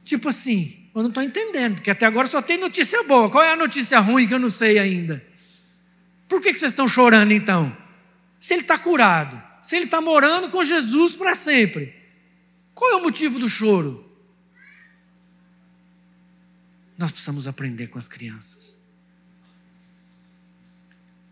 Tipo 0.03 0.29
assim, 0.29 0.89
eu 0.93 1.01
não 1.01 1.09
estou 1.09 1.23
entendendo, 1.23 1.75
porque 1.75 1.91
até 1.91 2.05
agora 2.05 2.27
só 2.27 2.41
tem 2.41 2.57
notícia 2.57 3.03
boa. 3.03 3.29
Qual 3.29 3.43
é 3.43 3.53
a 3.53 3.55
notícia 3.55 3.99
ruim 3.99 4.27
que 4.27 4.33
eu 4.33 4.39
não 4.39 4.49
sei 4.49 4.77
ainda? 4.77 5.23
Por 6.27 6.41
que 6.41 6.53
vocês 6.53 6.71
estão 6.71 6.87
chorando 6.87 7.31
então? 7.31 7.75
Se 8.39 8.53
ele 8.53 8.61
está 8.61 8.77
curado, 8.77 9.41
se 9.63 9.75
ele 9.75 9.85
está 9.85 9.99
morando 9.99 10.49
com 10.49 10.63
Jesus 10.63 11.15
para 11.15 11.33
sempre. 11.33 11.98
Qual 12.79 12.93
é 12.93 12.95
o 12.95 13.03
motivo 13.03 13.37
do 13.37 13.49
choro? 13.49 14.09
Nós 16.97 17.11
precisamos 17.11 17.45
aprender 17.45 17.87
com 17.87 17.97
as 17.97 18.07
crianças. 18.07 18.79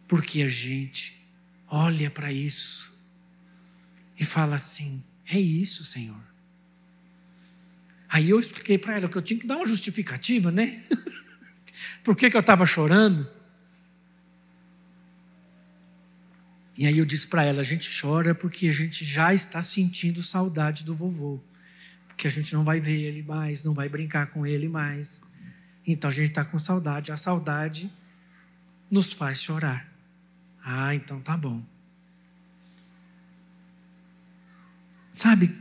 Porque 0.09 0.41
a 0.41 0.49
gente 0.49 1.25
olha 1.69 2.11
para 2.11 2.33
isso 2.33 2.93
e 4.19 4.25
fala 4.25 4.55
assim: 4.55 5.01
é 5.25 5.39
isso, 5.39 5.85
Senhor. 5.85 6.21
Aí 8.09 8.29
eu 8.29 8.41
expliquei 8.41 8.77
para 8.77 8.97
ela 8.97 9.07
que 9.07 9.17
eu 9.17 9.21
tinha 9.21 9.39
que 9.39 9.47
dar 9.47 9.55
uma 9.55 9.65
justificativa, 9.65 10.51
né? 10.51 10.85
Por 12.03 12.13
que, 12.13 12.29
que 12.29 12.35
eu 12.35 12.41
estava 12.41 12.65
chorando? 12.65 13.25
E 16.77 16.85
aí 16.85 16.99
eu 16.99 17.05
disse 17.05 17.27
para 17.27 17.43
ela: 17.43 17.61
a 17.61 17.63
gente 17.63 17.89
chora 17.99 18.35
porque 18.35 18.67
a 18.67 18.71
gente 18.71 19.03
já 19.03 19.33
está 19.33 19.61
sentindo 19.61 20.21
saudade 20.21 20.83
do 20.83 20.93
vovô. 20.93 21.41
Porque 22.07 22.27
a 22.27 22.31
gente 22.31 22.53
não 22.53 22.63
vai 22.63 22.79
ver 22.79 22.99
ele 22.99 23.23
mais, 23.23 23.63
não 23.63 23.73
vai 23.73 23.89
brincar 23.89 24.27
com 24.27 24.45
ele 24.45 24.69
mais. 24.69 25.23
Então 25.85 26.09
a 26.09 26.13
gente 26.13 26.29
está 26.29 26.45
com 26.45 26.57
saudade. 26.59 27.11
A 27.11 27.17
saudade 27.17 27.91
nos 28.91 29.11
faz 29.11 29.41
chorar. 29.41 29.91
Ah, 30.63 30.93
então 30.93 31.19
tá 31.19 31.35
bom. 31.35 31.63
Sabe 35.11 35.57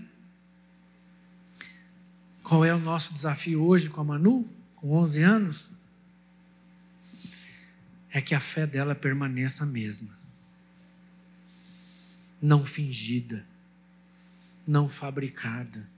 qual 2.43 2.63
é 2.63 2.75
o 2.75 2.79
nosso 2.79 3.13
desafio 3.15 3.63
hoje 3.63 3.89
com 3.89 4.03
a 4.03 4.05
Manu, 4.05 4.47
com 4.75 4.93
11 4.93 5.23
anos? 5.23 5.71
É 8.11 8.21
que 8.21 8.35
a 8.35 8.41
fé 8.41 8.67
dela 8.67 8.95
permaneça 8.95 9.65
a 9.65 9.67
mesma 9.67 10.16
não 12.41 12.65
fingida, 12.65 13.47
não 14.67 14.89
fabricada, 14.89 15.89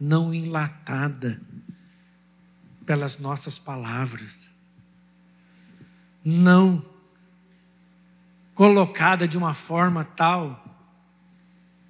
não 0.00 0.32
enlatada 0.32 1.40
pelas 2.84 3.18
nossas 3.18 3.58
palavras, 3.58 4.50
não 6.24 6.84
colocada 8.54 9.26
de 9.26 9.38
uma 9.38 9.54
forma 9.54 10.04
tal 10.04 10.58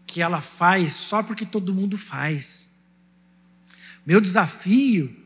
que 0.06 0.20
ela 0.20 0.40
faz 0.40 0.94
só 0.94 1.22
porque 1.22 1.46
todo 1.46 1.75
mundo 1.75 1.96
faz. 1.96 2.79
Meu 4.04 4.20
desafio 4.20 5.16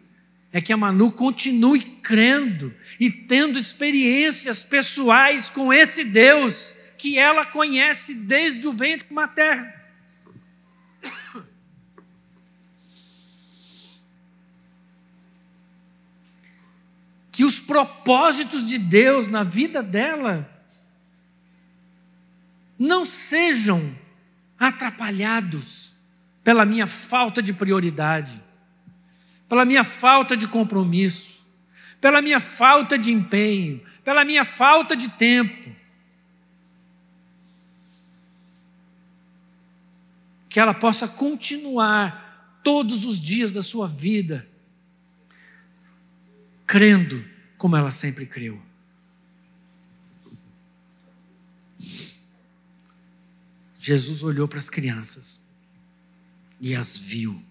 é 0.52 0.60
que 0.60 0.72
a 0.72 0.76
Manu 0.76 1.10
continue 1.10 1.80
crendo 1.80 2.74
e 2.98 3.10
tendo 3.10 3.58
experiências 3.58 4.62
pessoais 4.62 5.50
com 5.50 5.72
esse 5.72 6.04
Deus 6.04 6.74
que 7.06 7.16
ela 7.20 7.46
conhece 7.46 8.16
desde 8.16 8.66
o 8.66 8.72
ventre 8.72 9.06
materno. 9.14 9.72
Que 17.30 17.44
os 17.44 17.60
propósitos 17.60 18.66
de 18.66 18.76
Deus 18.76 19.28
na 19.28 19.44
vida 19.44 19.84
dela 19.84 20.50
não 22.76 23.06
sejam 23.06 23.96
atrapalhados 24.58 25.94
pela 26.42 26.64
minha 26.64 26.88
falta 26.88 27.40
de 27.40 27.52
prioridade, 27.52 28.42
pela 29.48 29.64
minha 29.64 29.84
falta 29.84 30.36
de 30.36 30.48
compromisso, 30.48 31.46
pela 32.00 32.20
minha 32.20 32.40
falta 32.40 32.98
de 32.98 33.12
empenho, 33.12 33.80
pela 34.02 34.24
minha 34.24 34.44
falta 34.44 34.96
de 34.96 35.08
tempo. 35.10 35.85
Que 40.56 40.60
ela 40.60 40.72
possa 40.72 41.06
continuar 41.06 42.62
todos 42.64 43.04
os 43.04 43.20
dias 43.20 43.52
da 43.52 43.60
sua 43.60 43.86
vida 43.86 44.48
crendo 46.66 47.22
como 47.58 47.76
ela 47.76 47.90
sempre 47.90 48.24
creu. 48.24 48.58
Jesus 53.78 54.22
olhou 54.22 54.48
para 54.48 54.56
as 54.56 54.70
crianças 54.70 55.46
e 56.58 56.74
as 56.74 56.96
viu. 56.96 57.44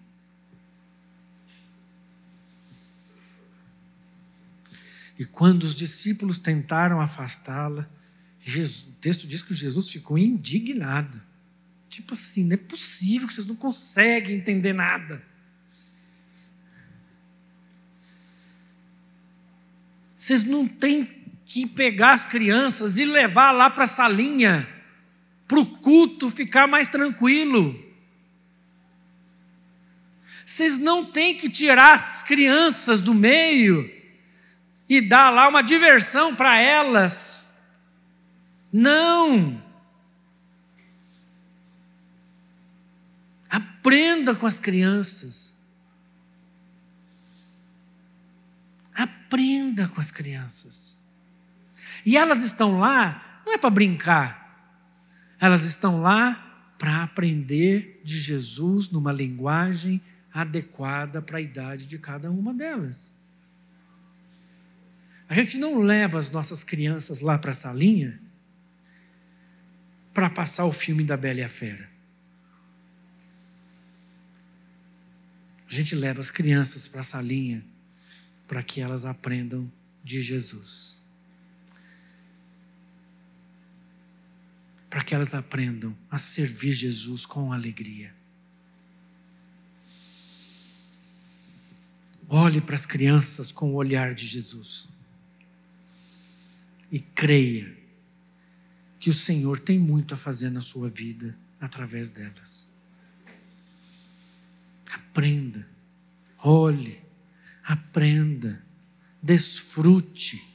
E 5.16 5.24
quando 5.24 5.62
os 5.62 5.76
discípulos 5.76 6.40
tentaram 6.40 7.00
afastá-la, 7.00 7.88
o 8.44 8.92
texto 9.00 9.28
diz 9.28 9.44
que 9.44 9.54
Jesus 9.54 9.90
ficou 9.90 10.18
indignado. 10.18 11.25
Tipo 11.96 12.12
assim, 12.12 12.44
não 12.44 12.52
é 12.52 12.58
possível 12.58 13.26
que 13.26 13.32
vocês 13.32 13.46
não 13.46 13.56
conseguem 13.56 14.36
entender 14.36 14.74
nada. 14.74 15.22
Vocês 20.14 20.44
não 20.44 20.68
têm 20.68 21.08
que 21.46 21.66
pegar 21.66 22.12
as 22.12 22.26
crianças 22.26 22.98
e 22.98 23.06
levar 23.06 23.50
lá 23.50 23.70
para 23.70 23.84
a 23.84 23.86
salinha, 23.86 24.68
para 25.48 25.58
o 25.58 25.64
culto 25.64 26.30
ficar 26.30 26.68
mais 26.68 26.90
tranquilo. 26.90 27.82
Vocês 30.44 30.76
não 30.76 31.02
têm 31.02 31.34
que 31.34 31.48
tirar 31.48 31.94
as 31.94 32.22
crianças 32.22 33.00
do 33.00 33.14
meio 33.14 33.90
e 34.86 35.00
dar 35.00 35.30
lá 35.30 35.48
uma 35.48 35.62
diversão 35.62 36.36
para 36.36 36.60
elas. 36.60 37.54
Não! 38.70 39.64
Aprenda 43.86 44.34
com 44.34 44.48
as 44.48 44.58
crianças. 44.58 45.54
Aprenda 48.92 49.86
com 49.86 50.00
as 50.00 50.10
crianças. 50.10 50.98
E 52.04 52.16
elas 52.16 52.42
estão 52.42 52.80
lá, 52.80 53.42
não 53.46 53.54
é 53.54 53.58
para 53.58 53.70
brincar, 53.70 54.90
elas 55.38 55.64
estão 55.64 56.00
lá 56.00 56.74
para 56.76 57.04
aprender 57.04 58.00
de 58.02 58.18
Jesus 58.18 58.90
numa 58.90 59.12
linguagem 59.12 60.02
adequada 60.34 61.22
para 61.22 61.38
a 61.38 61.40
idade 61.40 61.86
de 61.86 61.96
cada 61.96 62.28
uma 62.28 62.52
delas. 62.52 63.12
A 65.28 65.34
gente 65.34 65.58
não 65.58 65.78
leva 65.78 66.18
as 66.18 66.28
nossas 66.28 66.64
crianças 66.64 67.20
lá 67.20 67.38
para 67.38 67.52
a 67.52 67.54
salinha 67.54 68.20
para 70.12 70.28
passar 70.28 70.64
o 70.64 70.72
filme 70.72 71.04
da 71.04 71.16
Bela 71.16 71.38
e 71.38 71.44
a 71.44 71.48
Fera. 71.48 71.95
A 75.68 75.72
gente 75.72 75.94
leva 75.94 76.20
as 76.20 76.30
crianças 76.30 76.86
para 76.86 77.00
a 77.00 77.04
salinha 77.04 77.64
para 78.46 78.62
que 78.62 78.80
elas 78.80 79.04
aprendam 79.04 79.70
de 80.02 80.22
Jesus. 80.22 81.02
Para 84.88 85.02
que 85.02 85.14
elas 85.14 85.34
aprendam 85.34 85.96
a 86.10 86.16
servir 86.16 86.72
Jesus 86.72 87.26
com 87.26 87.52
alegria. 87.52 88.14
Olhe 92.28 92.60
para 92.60 92.74
as 92.74 92.86
crianças 92.86 93.52
com 93.52 93.70
o 93.70 93.74
olhar 93.74 94.14
de 94.14 94.26
Jesus. 94.26 94.88
E 96.90 97.00
creia 97.00 97.76
que 98.98 99.10
o 99.10 99.14
Senhor 99.14 99.58
tem 99.58 99.78
muito 99.78 100.14
a 100.14 100.16
fazer 100.16 100.50
na 100.50 100.60
sua 100.60 100.88
vida 100.88 101.36
através 101.60 102.10
delas. 102.10 102.65
Aprenda, 105.16 105.66
olhe, 106.44 107.00
aprenda, 107.64 108.62
desfrute 109.22 110.46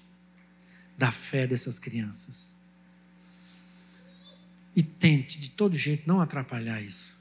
da 0.96 1.12
fé 1.12 1.48
dessas 1.48 1.80
crianças. 1.80 2.56
E 4.76 4.84
tente 4.84 5.40
de 5.40 5.50
todo 5.50 5.76
jeito 5.76 6.08
não 6.08 6.22
atrapalhar 6.22 6.80
isso. 6.80 7.20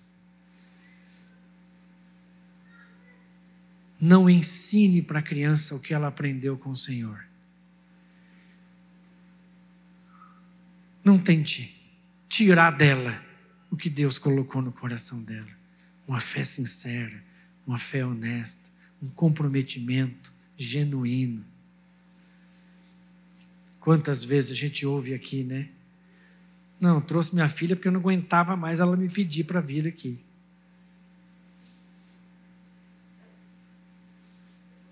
Não 3.98 4.28
ensine 4.28 5.00
para 5.00 5.20
a 5.20 5.22
criança 5.22 5.74
o 5.74 5.80
que 5.80 5.94
ela 5.94 6.08
aprendeu 6.08 6.58
com 6.58 6.68
o 6.68 6.76
Senhor. 6.76 7.24
Não 11.02 11.18
tente 11.18 11.90
tirar 12.28 12.72
dela 12.72 13.24
o 13.70 13.78
que 13.78 13.88
Deus 13.88 14.18
colocou 14.18 14.60
no 14.60 14.72
coração 14.72 15.22
dela. 15.22 15.58
Uma 16.06 16.20
fé 16.20 16.44
sincera, 16.44 17.29
uma 17.66 17.78
fé 17.78 18.04
honesta, 18.04 18.70
um 19.02 19.08
comprometimento 19.08 20.32
genuíno. 20.56 21.44
Quantas 23.78 24.24
vezes 24.24 24.50
a 24.50 24.54
gente 24.54 24.84
ouve 24.84 25.14
aqui, 25.14 25.42
né? 25.42 25.70
Não, 26.80 27.00
trouxe 27.00 27.34
minha 27.34 27.48
filha 27.48 27.76
porque 27.76 27.88
eu 27.88 27.92
não 27.92 28.00
aguentava 28.00 28.56
mais 28.56 28.80
ela 28.80 28.96
me 28.96 29.08
pedir 29.08 29.44
para 29.44 29.60
vir 29.60 29.86
aqui. 29.86 30.22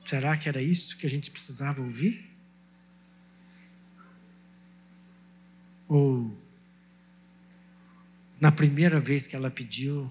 Será 0.05 0.37
que 0.39 0.49
era 0.49 0.62
isso 0.62 0.97
que 0.97 1.07
a 1.07 1.11
gente 1.11 1.31
precisava 1.31 1.83
ouvir? 1.83 2.31
Ou 5.87 6.35
na 8.41 8.53
primeira 8.53 9.01
vez 9.01 9.27
que 9.27 9.37
ela 9.37 9.51
pediu, 9.51 10.11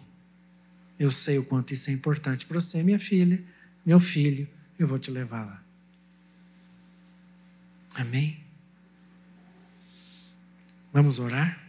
eu 1.00 1.10
sei 1.10 1.38
o 1.38 1.45
quanto 1.45 1.74
isso 1.74 1.89
é 1.89 1.93
importante 1.93 2.45
para 2.45 2.60
você, 2.60 2.82
minha 2.82 3.00
filha, 3.00 3.43
meu 3.86 4.00
filho, 4.00 4.48
eu 4.78 4.88
vou 4.88 4.98
te 4.98 5.12
levar 5.12 5.45
lá. 5.45 5.64
Amém? 7.95 8.43
Vamos 10.93 11.20
orar? 11.20 11.68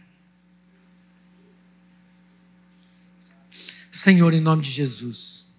Senhor, 3.91 4.33
em 4.33 4.41
nome 4.41 4.61
de 4.61 4.71
Jesus, 4.71 5.53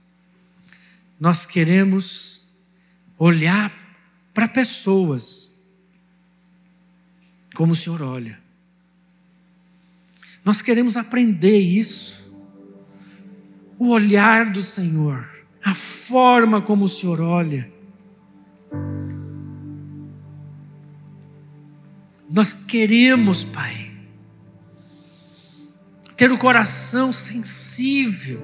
nós 1.18 1.44
queremos 1.44 2.48
olhar 3.18 3.72
para 4.32 4.48
pessoas 4.48 5.52
como 7.54 7.72
o 7.72 7.76
Senhor 7.76 8.00
olha. 8.00 8.40
Nós 10.44 10.62
queremos 10.62 10.96
aprender 10.96 11.58
isso. 11.58 12.29
O 13.80 13.92
olhar 13.92 14.50
do 14.50 14.60
Senhor, 14.60 15.26
a 15.64 15.74
forma 15.74 16.60
como 16.60 16.84
o 16.84 16.88
Senhor 16.88 17.18
olha. 17.18 17.72
Nós 22.28 22.54
queremos, 22.54 23.42
Pai, 23.42 23.90
ter 26.14 26.30
o 26.30 26.36
coração 26.36 27.10
sensível 27.10 28.42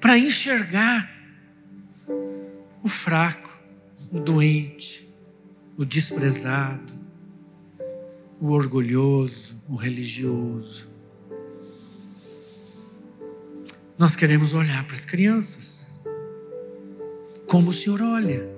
para 0.00 0.18
enxergar 0.18 1.08
o 2.82 2.88
fraco, 2.88 3.56
o 4.10 4.18
doente, 4.18 5.08
o 5.76 5.84
desprezado, 5.84 6.92
o 8.40 8.50
orgulhoso, 8.50 9.62
o 9.68 9.76
religioso. 9.76 10.89
Nós 14.00 14.16
queremos 14.16 14.54
olhar 14.54 14.82
para 14.86 14.94
as 14.94 15.04
crianças, 15.04 15.84
como 17.46 17.68
o 17.68 17.72
Senhor 17.74 18.00
olha, 18.00 18.48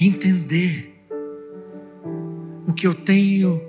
entender 0.00 1.00
o 2.66 2.72
que 2.74 2.88
eu 2.88 2.92
tenho 2.92 3.62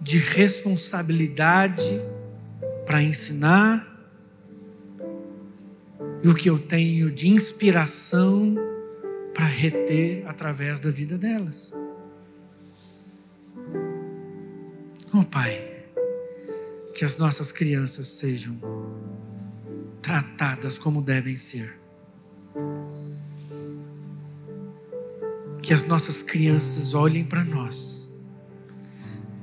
de 0.00 0.18
responsabilidade 0.18 2.00
para 2.86 3.02
ensinar 3.02 3.84
e 6.22 6.28
o 6.28 6.34
que 6.36 6.48
eu 6.48 6.60
tenho 6.60 7.10
de 7.10 7.26
inspiração 7.28 8.54
para 9.34 9.46
reter 9.46 10.24
através 10.28 10.78
da 10.78 10.92
vida 10.92 11.18
delas. 11.18 11.74
Oh 15.12 15.24
Pai, 15.24 15.84
que 16.94 17.04
as 17.04 17.16
nossas 17.16 17.50
crianças 17.50 18.06
sejam 18.06 18.95
tratadas 20.06 20.78
como 20.78 21.02
devem 21.02 21.36
ser. 21.36 21.80
Que 25.60 25.74
as 25.74 25.82
nossas 25.82 26.22
crianças 26.22 26.94
olhem 26.94 27.24
para 27.24 27.42
nós 27.42 28.08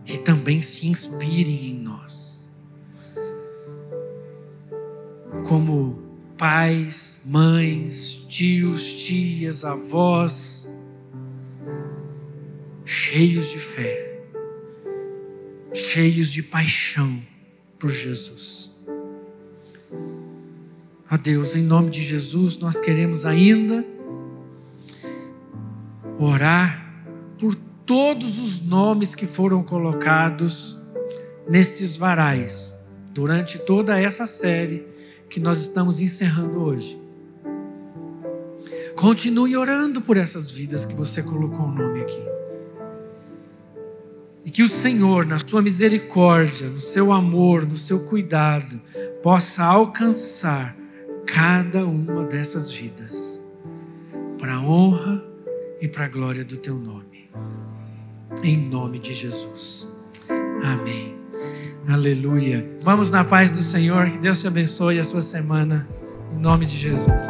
e 0.05 0.17
também 0.17 0.61
se 0.61 0.87
inspirem 0.87 1.71
em 1.71 1.79
nós. 1.79 2.49
Como 5.45 6.01
pais, 6.37 7.19
mães, 7.25 8.25
tios, 8.29 8.89
tias, 8.93 9.65
avós, 9.65 10.71
cheios 12.85 13.49
de 13.49 13.59
fé 13.59 14.13
cheios 15.75 16.31
de 16.31 16.43
paixão 16.43 17.21
por 17.79 17.89
Jesus. 17.89 18.72
A 21.13 21.15
Deus, 21.15 21.55
em 21.55 21.61
nome 21.61 21.91
de 21.91 22.01
Jesus, 22.01 22.57
nós 22.57 22.79
queremos 22.79 23.23
ainda 23.23 23.85
orar 26.17 27.05
por 27.37 27.53
todos 27.85 28.39
os 28.39 28.65
nomes 28.65 29.13
que 29.13 29.27
foram 29.27 29.61
colocados 29.61 30.75
nestes 31.47 31.95
varais 31.95 32.83
durante 33.11 33.59
toda 33.59 33.99
essa 33.99 34.25
série 34.25 34.87
que 35.29 35.39
nós 35.39 35.59
estamos 35.59 36.01
encerrando 36.01 36.63
hoje. 36.63 36.99
Continue 38.95 39.55
orando 39.55 40.01
por 40.01 40.17
essas 40.17 40.49
vidas 40.49 40.83
que 40.83 40.95
você 40.95 41.21
colocou 41.21 41.67
o 41.67 41.71
nome 41.71 42.01
aqui. 42.01 42.23
que 44.51 44.63
o 44.63 44.67
Senhor, 44.67 45.27
na 45.27 45.37
sua 45.37 45.61
misericórdia, 45.61 46.69
no 46.69 46.79
seu 46.79 47.11
amor, 47.11 47.67
no 47.67 47.77
seu 47.77 47.99
cuidado, 47.99 48.81
possa 49.21 49.63
alcançar 49.63 50.81
cada 51.33 51.83
uma 51.83 52.23
dessas 52.25 52.71
vidas, 52.71 53.43
para 54.37 54.53
a 54.53 54.61
honra 54.61 55.25
e 55.81 55.87
para 55.87 56.05
a 56.05 56.07
glória 56.07 56.45
do 56.45 56.57
teu 56.57 56.75
nome. 56.75 57.27
Em 58.43 58.55
nome 58.55 58.99
de 58.99 59.13
Jesus. 59.13 59.89
Amém. 60.63 61.15
Aleluia. 61.87 62.77
Vamos 62.83 63.09
na 63.09 63.23
paz 63.23 63.49
do 63.49 63.63
Senhor. 63.63 64.11
Que 64.11 64.19
Deus 64.19 64.41
te 64.41 64.47
abençoe 64.47 64.99
a 64.99 65.03
sua 65.03 65.21
semana. 65.21 65.87
Em 66.31 66.39
nome 66.39 66.67
de 66.67 66.77
Jesus. 66.77 67.23